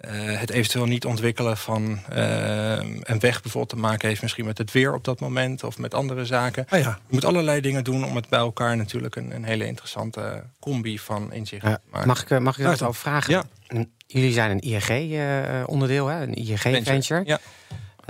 uh, 0.00 0.38
het 0.38 0.50
eventueel 0.50 0.86
niet 0.86 1.04
ontwikkelen 1.04 1.56
van 1.56 1.98
uh, 2.12 2.76
een 3.00 3.18
weg 3.20 3.42
bijvoorbeeld 3.42 3.68
te 3.68 3.76
maken 3.76 4.08
heeft, 4.08 4.22
misschien 4.22 4.44
met 4.44 4.58
het 4.58 4.72
weer 4.72 4.94
op 4.94 5.04
dat 5.04 5.20
moment 5.20 5.64
of 5.64 5.78
met 5.78 5.94
andere 5.94 6.24
zaken. 6.24 6.66
Ah, 6.68 6.80
ja. 6.80 6.98
Je 7.06 7.14
moet 7.14 7.24
allerlei 7.24 7.60
dingen 7.60 7.84
doen 7.84 8.04
om 8.04 8.16
het 8.16 8.28
bij 8.28 8.38
elkaar 8.38 8.76
natuurlijk 8.76 9.16
een, 9.16 9.34
een 9.34 9.44
hele 9.44 9.66
interessante 9.66 10.44
combi 10.60 10.98
van 10.98 11.32
inzichten 11.32 11.70
ja. 11.70 11.76
te 11.76 11.82
maken. 11.90 12.08
Mag 12.08 12.22
ik, 12.22 12.38
mag 12.38 12.58
ik 12.58 12.64
dat 12.64 12.82
over 12.82 13.00
vragen? 13.00 13.32
Ja. 13.32 13.44
Jullie 14.06 14.32
zijn 14.32 14.50
een 14.50 14.60
ING-onderdeel, 14.60 16.10
uh, 16.10 16.20
een 16.20 16.34
ING-venture. 16.34 16.84
Venture, 16.84 17.22
Ja. 17.24 17.38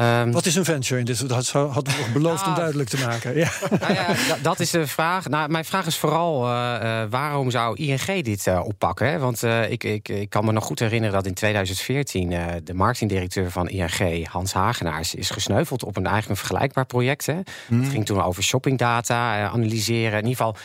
Um, 0.00 0.32
Wat 0.32 0.46
is 0.46 0.54
een 0.54 0.64
venture 0.64 1.00
in 1.00 1.04
dit? 1.06 1.28
Dat 1.28 1.50
hadden 1.50 1.92
we 1.92 1.98
nog 1.98 2.12
beloofd 2.12 2.40
nou, 2.40 2.48
om 2.50 2.56
duidelijk 2.56 2.88
te 2.88 2.98
maken. 2.98 3.36
Ja. 3.36 3.50
Nou 3.80 3.92
ja, 3.92 4.06
dat 4.42 4.60
is 4.60 4.70
de 4.70 4.86
vraag. 4.86 5.28
Nou, 5.28 5.50
mijn 5.50 5.64
vraag 5.64 5.86
is 5.86 5.96
vooral: 5.96 6.46
uh, 6.46 6.80
uh, 6.82 7.02
waarom 7.10 7.50
zou 7.50 7.76
ING 7.76 8.22
dit 8.22 8.46
uh, 8.46 8.60
oppakken? 8.64 9.08
Hè? 9.10 9.18
Want 9.18 9.42
ik, 9.68 9.84
ik, 9.84 10.08
ik 10.08 10.30
kan 10.30 10.44
me 10.44 10.52
nog 10.52 10.64
goed 10.64 10.78
herinneren 10.78 11.14
dat 11.14 11.26
in 11.26 11.34
2014 11.34 12.34
de 12.64 12.74
marketingdirecteur 12.74 13.50
van 13.50 13.68
ING, 13.68 14.26
Hans 14.26 14.52
Hagenaars, 14.52 15.14
is 15.14 15.30
gesneuveld 15.30 15.84
op 15.84 15.96
een 15.96 16.06
eigenlijk 16.06 16.30
een 16.30 16.46
vergelijkbaar 16.46 16.86
project. 16.86 17.26
Hè? 17.26 17.40
Hmm. 17.66 17.80
Het 17.80 17.90
ging 17.90 18.06
toen 18.06 18.22
over 18.22 18.42
shoppingdata 18.42 19.48
analyseren. 19.48 20.18
In 20.18 20.26
ieder 20.28 20.36
geval, 20.36 20.56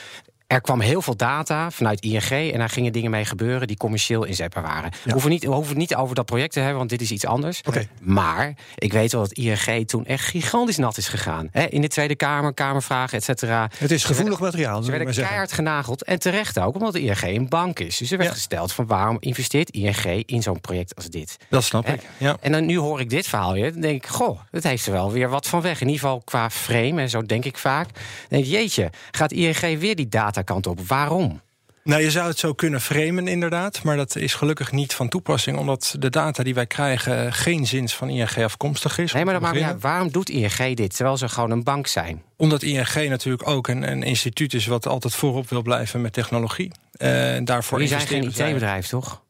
er 0.49 0.61
kwam 0.61 0.79
heel 0.79 1.01
veel 1.01 1.15
data 1.15 1.71
vanuit 1.71 2.01
ING 2.01 2.51
en 2.51 2.59
daar 2.59 2.69
gingen 2.69 2.91
dingen 2.91 3.11
mee 3.11 3.25
gebeuren 3.25 3.67
die 3.67 3.77
commercieel 3.77 4.23
inzetbaar 4.23 4.63
waren. 4.63 4.91
Ja. 4.91 4.99
We, 5.03 5.11
hoeven 5.11 5.29
niet, 5.29 5.43
we 5.43 5.51
hoeven 5.51 5.69
het 5.69 5.77
niet 5.77 5.95
over 5.95 6.15
dat 6.15 6.25
project 6.25 6.53
te 6.53 6.59
hebben, 6.59 6.77
want 6.77 6.89
dit 6.89 7.01
is 7.01 7.11
iets 7.11 7.25
anders. 7.25 7.61
Okay. 7.67 7.87
Maar 8.01 8.53
ik 8.75 8.93
weet 8.93 9.11
wel 9.11 9.21
dat 9.21 9.31
ING 9.31 9.87
toen 9.87 10.05
echt 10.05 10.25
gigantisch 10.25 10.77
nat 10.77 10.97
is 10.97 11.07
gegaan. 11.07 11.49
He, 11.51 11.65
in 11.65 11.81
de 11.81 11.87
Tweede 11.87 12.15
Kamer, 12.15 12.53
Kamervragen, 12.53 13.17
et 13.17 13.23
cetera. 13.23 13.69
Het 13.77 13.91
is 13.91 14.03
gevoelig 14.03 14.39
materiaal. 14.39 14.83
Ze 14.83 14.91
werden 14.91 15.13
keihard 15.13 15.51
genageld 15.51 16.03
en 16.03 16.19
terecht 16.19 16.59
ook, 16.59 16.75
omdat 16.75 16.95
ING 16.95 17.21
een 17.21 17.49
bank 17.49 17.79
is. 17.79 17.97
Dus 17.97 18.11
er 18.11 18.17
werd 18.17 18.29
ja. 18.29 18.35
gesteld 18.35 18.73
van 18.73 18.87
waarom 18.87 19.17
investeert 19.19 19.69
ING 19.69 20.23
in 20.25 20.41
zo'n 20.41 20.61
project 20.61 20.95
als 20.95 21.09
dit? 21.09 21.37
Dat 21.49 21.63
snap 21.63 21.85
He? 21.85 21.93
ik. 21.93 22.01
Ja. 22.17 22.37
En 22.41 22.51
dan 22.51 22.65
nu 22.65 22.77
hoor 22.77 22.99
ik 22.99 23.09
dit 23.09 23.27
verhaal 23.27 23.53
weer. 23.53 23.71
Dan 23.71 23.81
denk 23.81 24.03
ik, 24.03 24.09
goh, 24.09 24.39
het 24.51 24.63
heeft 24.63 24.85
er 24.85 24.91
wel 24.91 25.11
weer 25.11 25.29
wat 25.29 25.47
van 25.47 25.61
weg. 25.61 25.81
In 25.81 25.87
ieder 25.87 26.01
geval 26.01 26.21
qua 26.25 26.49
frame, 26.49 27.01
en 27.01 27.09
zo 27.09 27.21
denk 27.21 27.45
ik 27.45 27.57
vaak. 27.57 27.93
Dan 27.93 28.03
denk 28.29 28.43
ik, 28.43 28.51
jeetje, 28.51 28.89
gaat 29.11 29.31
ING 29.31 29.79
weer 29.79 29.95
die 29.95 30.07
datakant 30.39 30.67
op? 30.67 30.87
Waarom? 30.87 31.41
Nou, 31.83 32.01
je 32.01 32.11
zou 32.11 32.27
het 32.27 32.39
zo 32.39 32.53
kunnen 32.53 32.81
framen, 32.81 33.27
inderdaad. 33.27 33.83
Maar 33.83 33.97
dat 33.97 34.15
is 34.15 34.33
gelukkig 34.33 34.71
niet 34.71 34.93
van 34.93 35.09
toepassing, 35.09 35.57
omdat 35.57 35.95
de 35.99 36.09
data 36.09 36.43
die 36.43 36.53
wij 36.53 36.65
krijgen 36.65 37.33
geen 37.33 37.67
zins 37.67 37.95
van 37.95 38.09
ING 38.09 38.43
afkomstig 38.43 38.97
is. 38.97 39.13
Nee, 39.13 39.25
maar 39.25 39.39
dan 39.39 39.41
maakt 39.41 39.81
waarom 39.81 40.11
doet 40.11 40.29
ING 40.29 40.75
dit 40.75 40.95
terwijl 40.95 41.17
ze 41.17 41.29
gewoon 41.29 41.51
een 41.51 41.63
bank 41.63 41.87
zijn? 41.87 42.23
Omdat 42.37 42.63
ING 42.63 42.93
natuurlijk 42.95 43.47
ook 43.47 43.67
een, 43.67 43.91
een 43.91 44.03
instituut 44.03 44.53
is 44.53 44.65
wat 44.65 44.87
altijd 44.87 45.15
voorop 45.15 45.49
wil 45.49 45.61
blijven 45.61 46.01
met 46.01 46.13
technologie. 46.13 46.71
Uh, 46.97 47.37
daarvoor 47.43 47.81
je 47.81 47.87
zijn 47.87 48.07
geen 48.07 48.23
IT-bedrijf, 48.23 48.87
toch? 48.87 49.21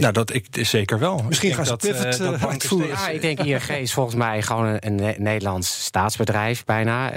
Nou, 0.00 0.12
dat 0.12 0.34
ik 0.34 0.46
zeker 0.50 0.98
wel. 0.98 1.24
Misschien 1.28 1.54
gaan 1.54 1.64
ze 1.64 1.70
dat, 1.70 1.80
pivot 1.80 2.20
uh, 2.20 2.30
dat 2.30 2.46
uitvoeren. 2.46 2.88
Ja, 2.88 3.08
ik 3.08 3.20
denk 3.20 3.38
ING 3.38 3.68
is 3.68 3.92
volgens 3.92 4.16
mij 4.16 4.42
gewoon 4.42 4.66
een, 4.66 5.02
een 5.02 5.14
Nederlands 5.22 5.84
staatsbedrijf 5.84 6.64
bijna, 6.64 7.14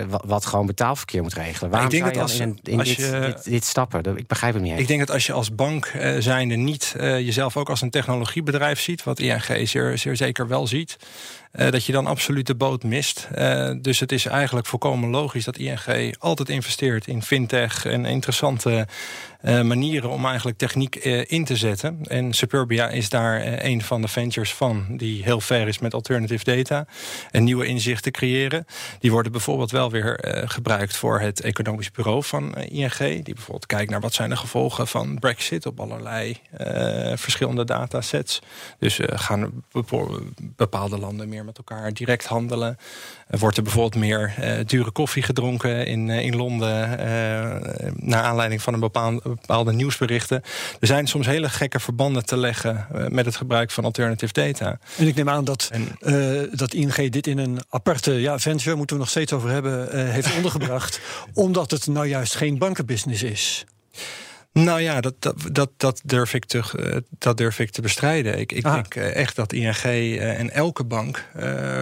uh, 0.00 0.04
wat, 0.08 0.22
wat, 0.26 0.46
gewoon 0.46 0.66
betaalverkeer 0.66 1.22
moet 1.22 1.34
regelen. 1.34 1.70
Waarom 1.70 1.90
ik 1.90 1.94
denk 1.94 2.04
zou 2.04 2.14
dat 2.14 2.22
als, 2.22 2.40
in, 2.40 2.58
in 2.62 2.78
als 2.78 2.88
dit, 2.88 2.96
je, 2.96 3.20
dit, 3.20 3.44
dit, 3.44 3.64
stappen? 3.64 4.16
Ik 4.16 4.26
begrijp 4.26 4.54
het 4.54 4.62
niet. 4.62 4.78
Ik 4.78 4.86
denk 4.86 5.00
dat 5.00 5.10
als 5.10 5.26
je 5.26 5.32
als 5.32 5.54
bank 5.54 5.92
uh, 5.96 6.16
zijnde 6.18 6.54
niet 6.54 6.94
uh, 6.96 7.18
jezelf 7.18 7.56
ook 7.56 7.70
als 7.70 7.80
een 7.80 7.90
technologiebedrijf 7.90 8.80
ziet, 8.80 9.02
wat 9.02 9.18
ING 9.18 9.68
zeer, 9.68 9.98
zeer 9.98 10.16
zeker 10.16 10.48
wel 10.48 10.66
ziet, 10.66 10.96
uh, 11.52 11.70
dat 11.70 11.84
je 11.84 11.92
dan 11.92 12.06
absoluut 12.06 12.46
de 12.46 12.54
boot 12.54 12.82
mist. 12.82 13.28
Uh, 13.38 13.70
dus 13.80 14.00
het 14.00 14.12
is 14.12 14.26
eigenlijk 14.26 14.66
volkomen 14.66 15.10
logisch 15.10 15.44
dat 15.44 15.56
ING 15.56 16.16
altijd 16.18 16.48
investeert 16.48 17.06
in 17.06 17.22
fintech 17.22 17.84
en 17.84 18.04
interessante 18.04 18.86
uh, 19.42 19.62
manieren 19.62 20.10
om 20.10 20.26
eigenlijk 20.26 20.58
techniek 20.58 20.96
in 21.26 21.44
te 21.44 21.56
zetten. 21.56 21.98
En 22.06 22.32
Superbia 22.32 22.88
is 22.88 23.08
daar 23.08 23.64
een 23.64 23.82
van 23.82 24.02
de 24.02 24.08
ventures 24.08 24.54
van, 24.54 24.84
die 24.96 25.22
heel 25.22 25.40
ver 25.40 25.68
is 25.68 25.78
met 25.78 25.94
alternative 25.94 26.44
data 26.44 26.86
en 27.30 27.44
nieuwe 27.44 27.66
inzichten 27.66 28.12
creëren. 28.12 28.66
Die 28.98 29.10
worden 29.10 29.32
bijvoorbeeld 29.32 29.70
wel 29.70 29.90
weer 29.90 30.18
gebruikt 30.46 30.96
voor 30.96 31.20
het 31.20 31.40
economisch 31.40 31.90
bureau 31.90 32.24
van 32.24 32.54
ING, 32.56 32.96
die 32.98 33.34
bijvoorbeeld 33.34 33.66
kijkt 33.66 33.90
naar 33.90 34.00
wat 34.00 34.14
zijn 34.14 34.30
de 34.30 34.36
gevolgen 34.36 34.86
van 34.86 35.18
Brexit 35.18 35.66
op 35.66 35.80
allerlei 35.80 36.36
verschillende 37.14 37.64
datasets. 37.64 38.40
Dus 38.78 38.98
gaan 39.02 39.64
bepaalde 40.56 40.98
landen 40.98 41.28
meer 41.28 41.41
met 41.44 41.58
elkaar 41.58 41.92
direct 41.92 42.26
handelen. 42.26 42.76
Wordt 43.28 43.56
er 43.56 43.62
bijvoorbeeld 43.62 44.02
meer 44.02 44.34
uh, 44.40 44.64
dure 44.66 44.90
koffie 44.90 45.22
gedronken 45.22 45.86
in, 45.86 46.08
uh, 46.08 46.24
in 46.24 46.36
Londen... 46.36 46.90
Uh, 46.90 46.96
naar 47.94 48.22
aanleiding 48.22 48.62
van 48.62 48.74
een 48.74 48.80
bepaalde, 48.80 49.20
bepaalde, 49.22 49.72
nieuwsberichten. 49.72 50.42
Er 50.80 50.86
zijn 50.86 51.06
soms 51.06 51.26
hele 51.26 51.48
gekke 51.48 51.80
verbanden 51.80 52.26
te 52.26 52.36
leggen... 52.36 52.86
met 53.08 53.24
het 53.24 53.36
gebruik 53.36 53.70
van 53.70 53.84
alternative 53.84 54.32
data. 54.32 54.78
En 54.96 55.06
ik 55.06 55.14
neem 55.14 55.28
aan 55.28 55.44
dat, 55.44 55.70
en, 55.72 55.88
dat 56.52 56.74
ING 56.74 57.10
dit 57.10 57.26
in 57.26 57.38
een 57.38 57.58
aparte 57.68 58.12
ja, 58.12 58.38
venture... 58.38 58.76
moeten 58.76 58.96
we 58.96 59.02
nog 59.02 59.10
steeds 59.10 59.32
over 59.32 59.50
hebben, 59.50 60.10
heeft 60.10 60.36
ondergebracht... 60.36 61.00
omdat 61.34 61.70
het 61.70 61.86
nou 61.86 62.06
juist 62.06 62.34
geen 62.34 62.58
bankenbusiness 62.58 63.22
is. 63.22 63.64
Nou 64.52 64.80
ja, 64.80 65.00
dat, 65.00 65.14
dat, 65.18 65.34
dat, 65.52 65.70
dat, 65.76 66.00
durf, 66.04 66.34
ik 66.34 66.44
te, 66.44 66.62
uh, 66.76 66.96
dat 67.18 67.36
durf 67.36 67.58
ik 67.58 67.70
te 67.70 67.80
bestrijden. 67.80 68.38
Ik, 68.38 68.52
ik 68.52 68.64
ah. 68.64 68.74
denk 68.74 68.94
uh, 68.94 69.16
echt 69.16 69.36
dat 69.36 69.52
ING 69.52 69.84
uh, 69.84 70.38
en 70.40 70.50
elke 70.50 70.84
bank 70.84 71.28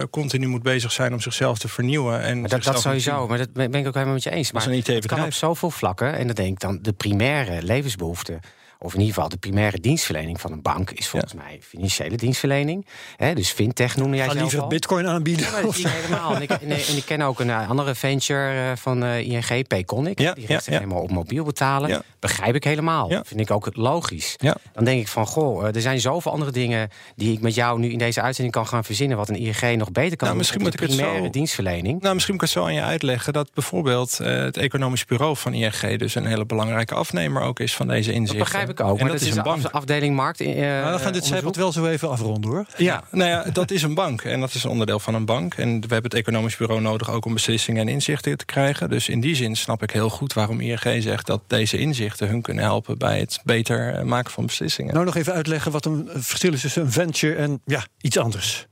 continu 0.09 0.47
moet 0.47 0.63
bezig 0.63 0.91
zijn 0.91 1.13
om 1.13 1.19
zichzelf 1.19 1.59
te 1.59 1.67
vernieuwen. 1.67 2.21
En 2.21 2.41
maar 2.41 2.49
dat, 2.49 2.63
dat 2.63 2.81
sowieso, 2.81 3.27
maar 3.27 3.37
dat 3.37 3.53
ben 3.53 3.73
ik 3.73 3.87
ook 3.87 3.93
helemaal 3.93 4.13
met 4.13 4.23
je 4.23 4.29
eens. 4.29 4.51
Maar 4.51 4.69
het 4.69 5.05
kan 5.05 5.23
op 5.23 5.33
zoveel 5.33 5.71
vlakken, 5.71 6.13
en 6.13 6.25
dan 6.25 6.35
denk 6.35 6.49
ik 6.49 6.59
dan 6.59 6.79
de 6.81 6.93
primaire 6.93 7.63
levensbehoeften 7.63 8.39
of 8.83 8.93
in 8.93 8.99
ieder 8.99 9.13
geval 9.13 9.29
de 9.29 9.37
primaire 9.37 9.79
dienstverlening 9.79 10.41
van 10.41 10.51
een 10.51 10.61
bank 10.61 10.91
is 10.91 11.07
volgens 11.07 11.31
ja. 11.31 11.37
mij 11.37 11.59
financiële 11.61 12.15
dienstverlening. 12.15 12.85
He, 13.15 13.33
dus 13.33 13.49
fintech 13.49 13.97
noemde 13.97 14.17
jij 14.17 14.25
zelf 14.25 14.39
liever 14.39 14.61
al. 14.61 14.67
bitcoin 14.67 15.07
aanbieden. 15.07 15.45
Ja, 15.45 15.61
dat 15.61 15.75
helemaal. 15.75 16.35
En 16.35 16.41
ik, 16.41 16.49
en, 16.49 16.69
en 16.69 16.97
ik, 16.97 17.05
ken 17.05 17.21
ook 17.21 17.39
een 17.39 17.51
andere 17.51 17.95
venture 17.95 18.77
van 18.77 19.03
uh, 19.03 19.19
ING, 19.19 19.67
Payconic. 19.67 20.19
Ja, 20.19 20.33
die 20.33 20.45
richt 20.45 20.63
zich 20.63 20.73
ja, 20.73 20.79
helemaal 20.79 21.01
op 21.01 21.11
mobiel 21.11 21.43
betalen. 21.43 22.03
Begrijp 22.19 22.55
ik 22.55 22.63
helemaal. 22.63 23.09
Vind 23.09 23.39
ik 23.39 23.51
ook 23.51 23.69
logisch. 23.75 24.35
Dan 24.73 24.83
denk 24.83 25.01
ik 25.01 25.07
van, 25.07 25.25
goh, 25.25 25.65
er 25.65 25.81
zijn 25.81 25.99
zoveel 25.99 26.31
andere 26.31 26.51
dingen... 26.51 26.89
die 27.15 27.33
ik 27.33 27.41
met 27.41 27.55
jou 27.55 27.79
nu 27.79 27.91
in 27.91 27.97
deze 27.97 28.21
uitzending 28.21 28.55
kan 28.55 28.67
gaan 28.67 28.83
verzinnen... 28.83 29.17
wat 29.17 29.29
een 29.29 29.35
ING 29.35 29.77
nog 29.77 29.91
beter 29.91 30.17
kan 30.17 30.27
nou, 30.27 30.29
doen. 30.29 30.37
Misschien 30.37 30.61
moet 30.61 30.73
ik 30.73 30.79
het 30.79 30.91
zo, 30.91 31.29
dienstverlening. 31.29 32.01
Nou, 32.01 32.13
misschien 32.13 32.35
moet 32.35 32.43
ik 32.43 32.49
het 32.49 32.59
zo 32.59 32.65
aan 32.65 32.73
je 32.73 32.81
uitleggen... 32.81 33.33
dat 33.33 33.53
bijvoorbeeld 33.53 34.17
uh, 34.21 34.27
het 34.27 34.57
economisch 34.57 35.05
bureau 35.05 35.37
van 35.37 35.53
ING... 35.53 35.97
dus 35.97 36.15
een 36.15 36.25
hele 36.25 36.45
belangrijke 36.45 36.93
afnemer 36.93 37.41
ook 37.41 37.59
is 37.59 37.75
van 37.75 37.87
deze 37.87 38.11
inzichten. 38.11 38.70
Ik 38.71 38.79
ook. 38.79 38.99
En 38.99 39.07
dat, 39.07 39.19
dat 39.19 39.27
is 39.27 39.35
een 39.35 39.43
bank. 39.43 39.65
afdeling 39.65 40.15
markt. 40.15 40.41
Uh, 40.41 40.55
nou, 40.55 40.93
we 40.93 40.99
gaan 40.99 41.13
dit 41.13 41.25
cijfer 41.25 41.51
wel 41.51 41.71
zo 41.71 41.85
even 41.85 42.09
afronden 42.09 42.51
hoor. 42.51 42.65
Ja, 42.77 43.03
nou 43.11 43.29
ja, 43.29 43.45
dat 43.51 43.71
is 43.71 43.83
een 43.83 43.93
bank. 43.93 44.21
En 44.21 44.39
dat 44.39 44.53
is 44.53 44.63
een 44.63 44.69
onderdeel 44.69 44.99
van 44.99 45.13
een 45.13 45.25
bank. 45.25 45.53
En 45.53 45.69
we 45.71 45.93
hebben 45.93 46.11
het 46.11 46.13
economisch 46.13 46.57
bureau 46.57 46.81
nodig 46.81 47.11
ook 47.11 47.25
om 47.25 47.33
beslissingen 47.33 47.81
en 47.81 47.87
inzichten 47.87 48.37
te 48.37 48.45
krijgen. 48.45 48.89
Dus 48.89 49.09
in 49.09 49.19
die 49.19 49.35
zin 49.35 49.55
snap 49.55 49.83
ik 49.83 49.91
heel 49.91 50.09
goed 50.09 50.33
waarom 50.33 50.59
ING 50.59 51.03
zegt 51.03 51.25
dat 51.25 51.41
deze 51.47 51.77
inzichten 51.77 52.27
hun 52.27 52.41
kunnen 52.41 52.63
helpen 52.63 52.97
bij 52.97 53.19
het 53.19 53.39
beter 53.43 54.05
maken 54.05 54.31
van 54.31 54.45
beslissingen. 54.45 54.93
Nou, 54.93 55.05
nog 55.05 55.15
even 55.15 55.33
uitleggen 55.33 55.71
wat 55.71 55.85
een 55.85 56.09
verschil 56.13 56.53
is 56.53 56.61
tussen 56.61 56.81
een 56.81 56.91
venture 56.91 57.35
en 57.35 57.61
ja, 57.65 57.85
iets 58.01 58.17
anders. 58.17 58.67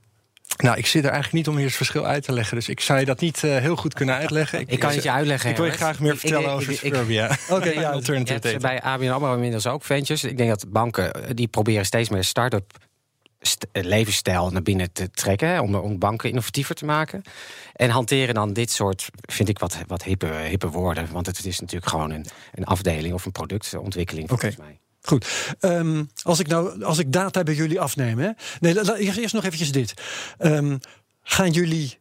Nou, 0.56 0.76
ik 0.76 0.86
zit 0.86 1.04
er 1.04 1.10
eigenlijk 1.10 1.32
niet 1.32 1.48
om 1.48 1.56
hier 1.56 1.66
het 1.66 1.76
verschil 1.76 2.06
uit 2.06 2.22
te 2.22 2.32
leggen. 2.32 2.56
Dus 2.56 2.68
ik 2.68 2.80
zou 2.80 2.98
je 2.98 3.04
dat 3.04 3.20
niet 3.20 3.42
uh, 3.42 3.56
heel 3.56 3.76
goed 3.76 3.94
kunnen 3.94 4.14
uitleggen. 4.14 4.60
Ik, 4.60 4.70
ik 4.70 4.78
kan 4.78 4.90
het 4.90 5.02
je 5.02 5.10
uitleggen. 5.10 5.50
Ik 5.50 5.56
wil 5.56 5.64
je 5.64 5.72
graag 5.72 6.00
meer 6.00 6.16
vertellen 6.16 6.50
ik, 6.50 6.56
over 6.56 6.74
Suburbia. 6.74 7.36
Oké, 7.50 7.68
ja, 7.68 7.90
alternative 7.90 8.40
data. 8.40 8.58
Bij 8.58 8.82
ABN 8.82 9.08
AMRO 9.08 9.34
inmiddels 9.34 9.66
ook 9.66 9.84
ventures. 9.84 10.24
Ik 10.24 10.36
denk 10.36 10.48
dat 10.48 10.64
banken 10.68 11.12
eh, 11.12 11.30
die 11.34 11.48
proberen 11.48 11.84
steeds 11.84 12.08
meer 12.08 12.24
start-up 12.24 12.72
eh, 13.72 13.84
levensstijl 13.84 14.50
naar 14.50 14.62
binnen 14.62 14.92
te 14.92 15.10
trekken. 15.10 15.60
Om, 15.60 15.74
om 15.74 15.98
banken 15.98 16.28
innovatiever 16.28 16.74
te 16.74 16.84
maken. 16.84 17.22
En 17.72 17.90
hanteren 17.90 18.34
dan 18.34 18.52
dit 18.52 18.70
soort, 18.70 19.08
vind 19.20 19.48
ik 19.48 19.58
wat, 19.58 19.78
wat 19.86 20.02
hippe, 20.02 20.26
hippe 20.26 20.68
woorden. 20.68 21.08
Want 21.12 21.26
het 21.26 21.44
is 21.44 21.60
natuurlijk 21.60 21.90
gewoon 21.90 22.10
een, 22.10 22.26
een 22.54 22.64
afdeling 22.64 23.14
of 23.14 23.24
een 23.24 23.32
productontwikkeling 23.32 24.28
volgens 24.28 24.56
mij. 24.56 24.80
Goed. 25.10 25.56
Um, 25.60 26.10
als, 26.22 26.38
ik 26.38 26.46
nou, 26.46 26.84
als 26.84 26.98
ik 26.98 27.12
data 27.12 27.42
bij 27.42 27.54
jullie 27.54 27.80
afneem. 27.80 28.18
Hè? 28.18 28.30
Nee, 28.60 28.98
eerst 28.98 29.32
nog 29.32 29.44
eventjes 29.44 29.72
dit. 29.72 29.94
Um, 30.38 30.80
gaan 31.22 31.50
jullie 31.50 31.98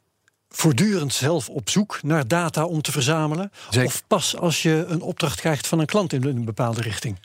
voortdurend 0.49 1.13
zelf 1.13 1.49
op 1.49 1.69
zoek 1.69 1.99
naar 2.03 2.27
data 2.27 2.65
om 2.65 2.81
te 2.81 2.91
verzamelen? 2.91 3.51
Zeker. 3.69 3.87
Of 3.87 4.03
pas 4.07 4.37
als 4.37 4.61
je 4.61 4.85
een 4.87 5.01
opdracht 5.01 5.39
krijgt 5.39 5.67
van 5.67 5.79
een 5.79 5.85
klant 5.85 6.13
in 6.13 6.23
een 6.23 6.45
bepaalde 6.45 6.81
richting? 6.81 7.19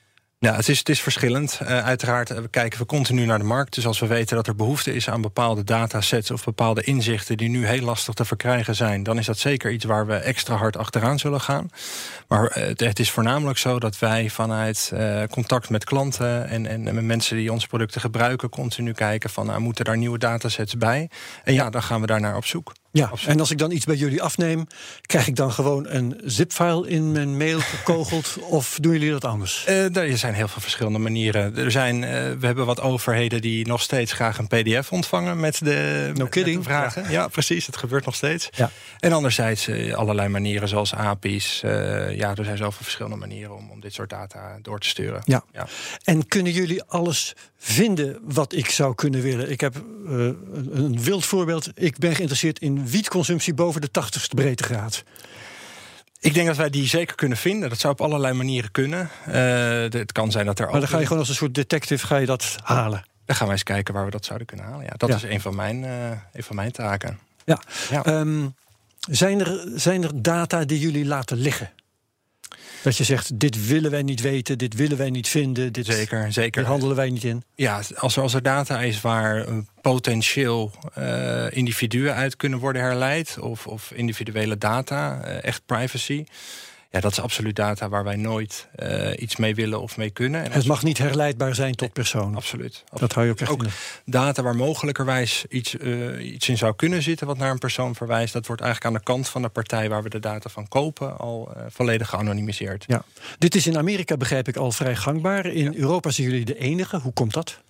Ja, 0.44 0.54
het 0.54 0.68
is, 0.68 0.78
het 0.78 0.88
is 0.88 1.00
verschillend. 1.00 1.58
Uh, 1.62 1.84
uiteraard 1.84 2.30
uh, 2.30 2.38
kijken 2.50 2.78
we 2.78 2.86
continu 2.86 3.26
naar 3.26 3.38
de 3.38 3.44
markt. 3.44 3.74
Dus 3.74 3.86
als 3.86 3.98
we 3.98 4.06
weten 4.06 4.36
dat 4.36 4.46
er 4.46 4.54
behoefte 4.54 4.94
is 4.94 5.10
aan 5.10 5.20
bepaalde 5.20 5.64
datasets 5.64 6.30
of 6.30 6.44
bepaalde 6.44 6.82
inzichten 6.82 7.36
die 7.36 7.48
nu 7.48 7.66
heel 7.66 7.80
lastig 7.80 8.14
te 8.14 8.24
verkrijgen 8.24 8.74
zijn, 8.74 9.02
dan 9.02 9.18
is 9.18 9.26
dat 9.26 9.38
zeker 9.38 9.70
iets 9.70 9.84
waar 9.84 10.06
we 10.06 10.14
extra 10.14 10.56
hard 10.56 10.76
achteraan 10.76 11.18
zullen 11.18 11.40
gaan. 11.40 11.70
Maar 12.28 12.58
uh, 12.58 12.64
het, 12.76 12.98
is 12.98 13.10
voornamelijk 13.10 13.58
zo 13.58 13.78
dat 13.78 13.98
wij 13.98 14.30
vanuit 14.30 14.92
contact 15.30 15.70
met 15.70 15.84
klanten 15.84 16.48
en, 16.48 16.66
en, 16.66 16.82
met 16.82 17.04
mensen 17.04 17.36
die 17.36 17.52
onze 17.52 17.66
producten 17.66 18.00
gebruiken, 18.00 18.48
continu 18.48 18.92
kijken 18.92 19.30
van 19.30 19.46
nou, 19.46 19.60
moeten 19.60 19.84
daar 19.84 19.96
nieuwe 19.96 20.18
datasets 20.18 20.76
bij? 20.76 21.10
En 21.44 21.54
ja, 21.54 21.70
dan 21.70 21.82
gaan 21.82 22.00
we 22.00 22.06
daar 22.06 22.20
naar 22.20 22.36
op 22.36 22.44
zoek. 22.44 22.72
Ja, 22.94 23.10
en 23.26 23.40
als 23.40 23.50
ik 23.50 23.58
dan 23.58 23.70
iets 23.70 23.84
bij 23.84 23.96
jullie 23.96 24.22
afneem, 24.22 24.66
krijg 25.06 25.26
ik 25.26 25.36
dan 25.36 25.52
gewoon 25.52 25.86
een 25.88 26.20
zip-file 26.24 26.88
in 26.88 27.12
mijn 27.12 27.36
mail 27.36 27.60
gekogeld? 27.76 28.38
of 28.40 28.78
doen 28.80 28.92
jullie 28.92 29.10
dat 29.10 29.24
anders? 29.24 29.64
Uh, 29.68 29.96
er 29.96 30.18
zijn 30.18 30.34
heel 30.34 30.48
veel 30.48 30.62
verschillende 30.62 30.98
manieren. 30.98 31.56
Er 31.56 31.70
zijn, 31.70 32.02
uh, 32.02 32.10
we 32.10 32.46
hebben 32.46 32.66
wat 32.66 32.80
overheden 32.80 33.40
die 33.40 33.66
nog 33.66 33.82
steeds 33.82 34.12
graag 34.12 34.38
een 34.38 34.46
PDF 34.46 34.92
ontvangen 34.92 35.40
met 35.40 35.58
de, 35.64 36.10
no 36.14 36.26
kidding. 36.26 36.64
vragen. 36.64 37.02
Ja. 37.02 37.10
ja. 37.10 37.28
precies. 37.28 37.66
Het 37.66 37.76
gebeurt 37.76 38.04
nog 38.04 38.14
steeds. 38.14 38.48
Ja. 38.56 38.70
En 38.98 39.12
anderzijds 39.12 39.68
uh, 39.68 39.94
allerlei 39.94 40.28
manieren 40.28 40.68
zoals 40.68 40.94
API's. 40.94 41.60
ja, 41.60 42.34
er 42.34 42.44
zijn 42.44 42.56
zoveel 42.56 42.82
verschillende 42.82 43.16
manieren 43.16 43.56
om, 43.56 43.70
om 43.70 43.80
dit 43.80 43.94
soort 43.94 44.10
data 44.10 44.58
door 44.62 44.80
te 44.80 44.88
sturen. 44.88 45.22
Ja. 45.24 45.44
ja. 45.52 45.66
En 46.04 46.28
kunnen 46.28 46.52
jullie 46.52 46.82
alles 46.82 47.34
vinden 47.58 48.18
wat 48.22 48.52
ik 48.52 48.70
zou 48.70 48.94
kunnen 48.94 49.20
willen? 49.20 49.50
Ik 49.50 49.60
heb 49.60 49.74
een 50.06 51.02
wild 51.02 51.26
voorbeeld. 51.26 51.70
Ik 51.74 51.98
ben 51.98 52.14
geïnteresseerd 52.14 52.58
in 52.58 52.83
wietconsumptie 52.86 53.54
boven 53.54 53.80
de 53.80 53.88
80ste 53.88 54.34
breedtegraad? 54.34 55.02
Ik 56.20 56.34
denk 56.34 56.46
dat 56.46 56.56
wij 56.56 56.70
die 56.70 56.86
zeker 56.86 57.14
kunnen 57.14 57.38
vinden. 57.38 57.68
Dat 57.68 57.78
zou 57.78 57.92
op 57.92 58.00
allerlei 58.00 58.34
manieren 58.34 58.70
kunnen. 58.70 59.10
Uh, 59.28 59.34
het 60.00 60.12
kan 60.12 60.30
zijn 60.30 60.46
dat 60.46 60.58
er. 60.58 60.70
Maar 60.70 60.80
dan 60.80 60.88
ga 60.88 60.98
je 60.98 61.04
gewoon 61.04 61.18
als 61.18 61.28
een 61.28 61.34
soort 61.34 61.54
detective 61.54 62.06
ga 62.06 62.16
je 62.16 62.26
dat 62.26 62.56
halen. 62.62 63.04
Dan 63.24 63.36
gaan 63.36 63.46
wij 63.46 63.54
eens 63.54 63.64
kijken 63.64 63.94
waar 63.94 64.04
we 64.04 64.10
dat 64.10 64.24
zouden 64.24 64.46
kunnen 64.46 64.66
halen. 64.66 64.84
Ja, 64.84 64.92
dat 64.96 65.08
is 65.08 65.22
een 65.22 65.40
van 65.40 65.54
mijn, 65.54 65.82
uh, 65.82 66.10
een 66.32 66.42
van 66.42 66.56
mijn 66.56 66.72
taken. 66.72 67.18
Ja. 67.44 67.60
ja. 67.90 68.06
Um, 68.06 68.54
zijn, 69.10 69.40
er, 69.40 69.70
zijn 69.74 70.02
er 70.02 70.22
data 70.22 70.64
die 70.64 70.78
jullie 70.78 71.04
laten 71.04 71.36
liggen? 71.36 71.70
Dat 72.84 72.96
je 72.96 73.04
zegt, 73.04 73.40
dit 73.40 73.66
willen 73.66 73.90
wij 73.90 74.02
niet 74.02 74.20
weten, 74.20 74.58
dit 74.58 74.74
willen 74.74 74.96
wij 74.96 75.10
niet 75.10 75.28
vinden. 75.28 75.72
Dit, 75.72 75.86
zeker, 75.86 76.32
zeker. 76.32 76.64
Handelen 76.64 76.96
wij 76.96 77.10
niet 77.10 77.24
in. 77.24 77.42
Ja, 77.54 77.82
als 77.96 78.16
er, 78.16 78.22
als 78.22 78.34
er 78.34 78.42
data 78.42 78.80
is 78.80 79.00
waar 79.00 79.46
potentieel 79.80 80.70
uh, 80.98 81.46
individuen 81.50 82.14
uit 82.14 82.36
kunnen 82.36 82.58
worden 82.58 82.82
herleid... 82.82 83.38
of, 83.38 83.66
of 83.66 83.92
individuele 83.94 84.58
data, 84.58 85.28
uh, 85.28 85.44
echt 85.44 85.62
privacy... 85.66 86.24
Ja, 86.94 87.00
dat 87.00 87.12
is 87.12 87.20
absoluut 87.20 87.56
data 87.56 87.88
waar 87.88 88.04
wij 88.04 88.16
nooit 88.16 88.68
uh, 88.82 89.10
iets 89.16 89.36
mee 89.36 89.54
willen 89.54 89.80
of 89.80 89.96
mee 89.96 90.10
kunnen. 90.10 90.44
En 90.44 90.52
het 90.52 90.66
mag 90.66 90.82
niet 90.82 90.98
herleidbaar 90.98 91.54
zijn 91.54 91.74
tot 91.74 91.92
persoon. 91.92 92.36
Absoluut. 92.36 92.84
Dat 92.92 93.12
hou 93.12 93.26
je 93.26 93.32
ook 93.32 93.40
echt 93.40 93.50
ook 93.50 93.64
Data 94.04 94.42
waar 94.42 94.56
mogelijkerwijs 94.56 95.44
iets, 95.48 95.74
uh, 95.74 96.32
iets 96.32 96.48
in 96.48 96.56
zou 96.56 96.74
kunnen 96.76 97.02
zitten 97.02 97.26
wat 97.26 97.38
naar 97.38 97.50
een 97.50 97.58
persoon 97.58 97.94
verwijst, 97.94 98.32
dat 98.32 98.46
wordt 98.46 98.62
eigenlijk 98.62 98.94
aan 98.94 99.00
de 99.00 99.12
kant 99.12 99.28
van 99.28 99.42
de 99.42 99.48
partij 99.48 99.88
waar 99.88 100.02
we 100.02 100.08
de 100.08 100.18
data 100.18 100.50
van 100.50 100.68
kopen 100.68 101.18
al 101.18 101.52
uh, 101.56 101.62
volledig 101.68 102.08
geanonimiseerd. 102.08 102.84
Ja. 102.86 103.04
Dit 103.38 103.54
is 103.54 103.66
in 103.66 103.78
Amerika, 103.78 104.16
begrijp 104.16 104.48
ik, 104.48 104.56
al 104.56 104.72
vrij 104.72 104.96
gangbaar. 104.96 105.46
In 105.46 105.72
ja. 105.72 105.78
Europa 105.78 106.10
zijn 106.10 106.28
jullie 106.28 106.44
de 106.44 106.58
enige. 106.58 106.98
Hoe 106.98 107.12
komt 107.12 107.32
dat? 107.32 107.60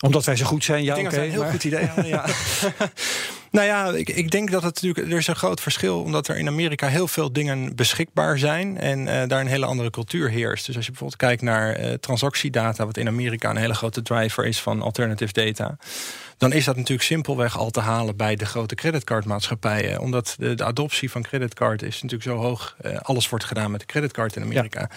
Omdat 0.00 0.24
wij 0.24 0.36
zo 0.36 0.44
goed 0.44 0.64
zijn, 0.64 0.84
ja, 0.84 0.98
oké. 0.98 1.06
Okay, 1.06 1.24
een 1.24 1.30
heel 1.30 1.42
maar... 1.42 1.50
goed 1.50 1.64
idee. 1.64 1.90
ja. 2.02 2.24
Nou 3.56 3.68
ja, 3.68 3.88
ik, 3.88 4.08
ik, 4.08 4.30
denk 4.30 4.50
dat 4.50 4.62
het 4.62 4.74
natuurlijk. 4.74 5.12
Er 5.12 5.18
is 5.18 5.26
een 5.26 5.36
groot 5.36 5.60
verschil, 5.60 6.00
omdat 6.00 6.28
er 6.28 6.36
in 6.36 6.46
Amerika 6.46 6.86
heel 6.86 7.08
veel 7.08 7.32
dingen 7.32 7.76
beschikbaar 7.76 8.38
zijn. 8.38 8.78
En 8.78 8.98
uh, 8.98 9.06
daar 9.06 9.40
een 9.40 9.46
hele 9.46 9.66
andere 9.66 9.90
cultuur 9.90 10.30
heerst. 10.30 10.66
Dus 10.66 10.76
als 10.76 10.84
je 10.84 10.90
bijvoorbeeld 10.90 11.20
kijkt 11.20 11.42
naar 11.42 11.80
uh, 11.80 11.92
transactiedata, 11.92 12.86
wat 12.86 12.96
in 12.96 13.08
Amerika 13.08 13.50
een 13.50 13.56
hele 13.56 13.74
grote 13.74 14.02
driver 14.02 14.46
is 14.46 14.60
van 14.60 14.82
alternative 14.82 15.32
data 15.32 15.76
dan 16.36 16.52
is 16.52 16.64
dat 16.64 16.76
natuurlijk 16.76 17.08
simpelweg 17.08 17.58
al 17.58 17.70
te 17.70 17.80
halen 17.80 18.16
bij 18.16 18.36
de 18.36 18.46
grote 18.46 18.74
creditcardmaatschappijen. 18.74 20.00
Omdat 20.00 20.34
de, 20.38 20.54
de 20.54 20.64
adoptie 20.64 21.10
van 21.10 21.22
creditcard 21.22 21.82
is 21.82 22.02
natuurlijk 22.02 22.30
zo 22.30 22.36
hoog. 22.36 22.76
Uh, 22.82 22.96
alles 22.96 23.28
wordt 23.28 23.44
gedaan 23.44 23.70
met 23.70 23.80
de 23.80 23.86
creditcard 23.86 24.36
in 24.36 24.42
Amerika. 24.42 24.90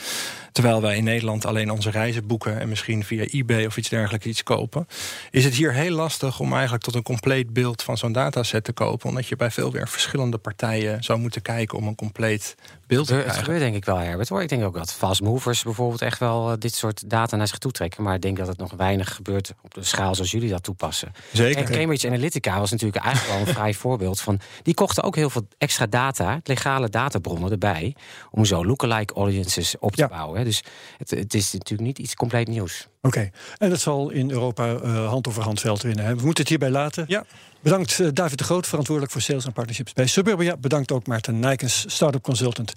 Terwijl 0.51 0.81
wij 0.81 0.97
in 0.97 1.03
Nederland 1.03 1.45
alleen 1.45 1.71
onze 1.71 1.89
reizen 1.89 2.27
boeken 2.27 2.59
en 2.59 2.69
misschien 2.69 3.03
via 3.03 3.23
eBay 3.23 3.65
of 3.65 3.77
iets 3.77 3.89
dergelijks 3.89 4.25
iets 4.25 4.43
kopen. 4.43 4.87
Is 5.31 5.43
het 5.43 5.53
hier 5.53 5.73
heel 5.73 5.95
lastig 5.95 6.39
om 6.39 6.53
eigenlijk 6.53 6.83
tot 6.83 6.95
een 6.95 7.03
compleet 7.03 7.53
beeld 7.53 7.83
van 7.83 7.97
zo'n 7.97 8.11
dataset 8.11 8.63
te 8.63 8.73
kopen. 8.73 9.09
Omdat 9.09 9.27
je 9.27 9.35
bij 9.35 9.51
veel 9.51 9.71
weer 9.71 9.87
verschillende 9.87 10.37
partijen 10.37 11.03
zou 11.03 11.19
moeten 11.19 11.41
kijken 11.41 11.77
om 11.77 11.87
een 11.87 11.95
compleet 11.95 12.55
beeld. 12.89 13.09
Het 13.09 13.37
gebeurt 13.37 13.59
denk 13.59 13.75
ik 13.75 13.85
wel, 13.85 13.97
Herbert. 13.97 14.29
Hoor. 14.29 14.41
Ik 14.41 14.49
denk 14.49 14.63
ook 14.63 14.73
dat 14.73 14.93
fast 14.93 15.21
movers 15.21 15.63
bijvoorbeeld 15.63 16.01
echt 16.01 16.19
wel 16.19 16.51
eh, 16.51 16.57
dit 16.57 16.75
soort 16.75 17.09
data 17.09 17.35
naar 17.35 17.47
zich 17.47 17.57
toe 17.57 17.71
trekken. 17.71 18.03
Maar 18.03 18.15
ik 18.15 18.21
denk 18.21 18.37
dat 18.37 18.47
het 18.47 18.57
nog 18.57 18.71
weinig 18.71 19.15
gebeurt 19.15 19.53
op 19.61 19.73
de 19.73 19.83
schaal 19.83 20.15
zoals 20.15 20.31
jullie 20.31 20.49
dat 20.49 20.63
toepassen. 20.63 21.11
Zeker. 21.33 21.57
En 21.57 21.71
Cambridge 21.71 22.07
Analytica 22.07 22.59
was 22.59 22.71
natuurlijk 22.71 23.03
eigenlijk 23.03 23.37
wel 23.37 23.47
een 23.47 23.53
vrij 23.53 23.73
voorbeeld 23.83 24.21
van. 24.21 24.39
Die 24.63 24.73
kochten 24.73 25.03
ook 25.03 25.15
heel 25.15 25.29
veel 25.29 25.47
extra 25.57 25.85
data, 25.85 26.39
legale 26.43 26.89
databronnen 26.89 27.51
erbij. 27.51 27.95
Om 28.31 28.45
zo 28.45 28.65
lookalike 28.65 29.13
audiences 29.13 29.75
op 29.79 29.95
te 29.95 30.07
bouwen. 30.07 30.43
Dus 30.43 30.63
het, 30.97 31.09
het, 31.09 31.33
is 31.33 31.53
natuurlijk 31.53 31.87
niet 31.87 31.99
iets 31.99 32.15
compleet 32.15 32.47
nieuws. 32.47 32.87
Oké, 33.01 33.29
en 33.57 33.69
dat 33.69 33.79
zal 33.79 34.09
in 34.09 34.31
Europa 34.31 34.73
uh, 34.73 35.07
hand 35.07 35.27
over 35.27 35.43
hand 35.43 35.59
veld 35.59 35.81
winnen. 35.81 36.05
Hè? 36.05 36.15
We 36.15 36.25
moeten 36.25 36.39
het 36.39 36.49
hierbij 36.49 36.69
laten. 36.69 37.05
Ja. 37.07 37.25
Bedankt 37.61 37.99
uh, 37.99 38.07
David 38.13 38.37
de 38.37 38.43
Groot, 38.43 38.67
verantwoordelijk 38.67 39.13
voor 39.13 39.21
sales 39.21 39.45
en 39.45 39.53
partnerships 39.53 39.93
bij 39.93 40.07
Suburbia. 40.07 40.57
Bedankt 40.57 40.91
ook 40.91 41.07
Maarten 41.07 41.39
Nijkens, 41.39 41.85
startup 41.87 42.21
consultant. 42.23 42.73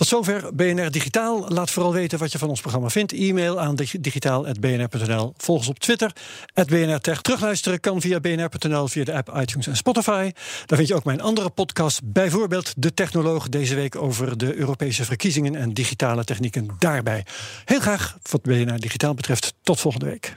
Tot 0.00 0.08
zover 0.08 0.54
BNR 0.54 0.90
Digitaal. 0.90 1.48
Laat 1.48 1.70
vooral 1.70 1.92
weten 1.92 2.18
wat 2.18 2.32
je 2.32 2.38
van 2.38 2.48
ons 2.48 2.60
programma 2.60 2.88
vindt. 2.88 3.12
E-mail 3.12 3.60
aan 3.60 3.74
digitaal.bnr.nl. 4.00 5.32
Volg 5.36 5.58
ons 5.58 5.68
op 5.68 5.78
Twitter, 5.78 6.12
BNR 6.66 6.98
Tech. 6.98 7.20
Terugluisteren 7.20 7.80
kan 7.80 8.00
via 8.00 8.20
bnr.nl, 8.20 8.88
via 8.88 9.04
de 9.04 9.12
app 9.12 9.36
iTunes 9.40 9.66
en 9.66 9.76
Spotify. 9.76 10.30
Daar 10.66 10.76
vind 10.78 10.88
je 10.88 10.94
ook 10.94 11.04
mijn 11.04 11.20
andere 11.20 11.50
podcast, 11.50 12.00
bijvoorbeeld 12.04 12.72
De 12.76 12.94
Technoloog, 12.94 13.48
deze 13.48 13.74
week 13.74 13.96
over 13.96 14.38
de 14.38 14.54
Europese 14.54 15.04
verkiezingen 15.04 15.54
en 15.54 15.74
digitale 15.74 16.24
technieken 16.24 16.68
daarbij. 16.78 17.24
Heel 17.64 17.80
graag, 17.80 18.18
wat 18.30 18.42
BNR 18.42 18.78
Digitaal 18.78 19.14
betreft, 19.14 19.54
tot 19.62 19.80
volgende 19.80 20.06
week. 20.06 20.36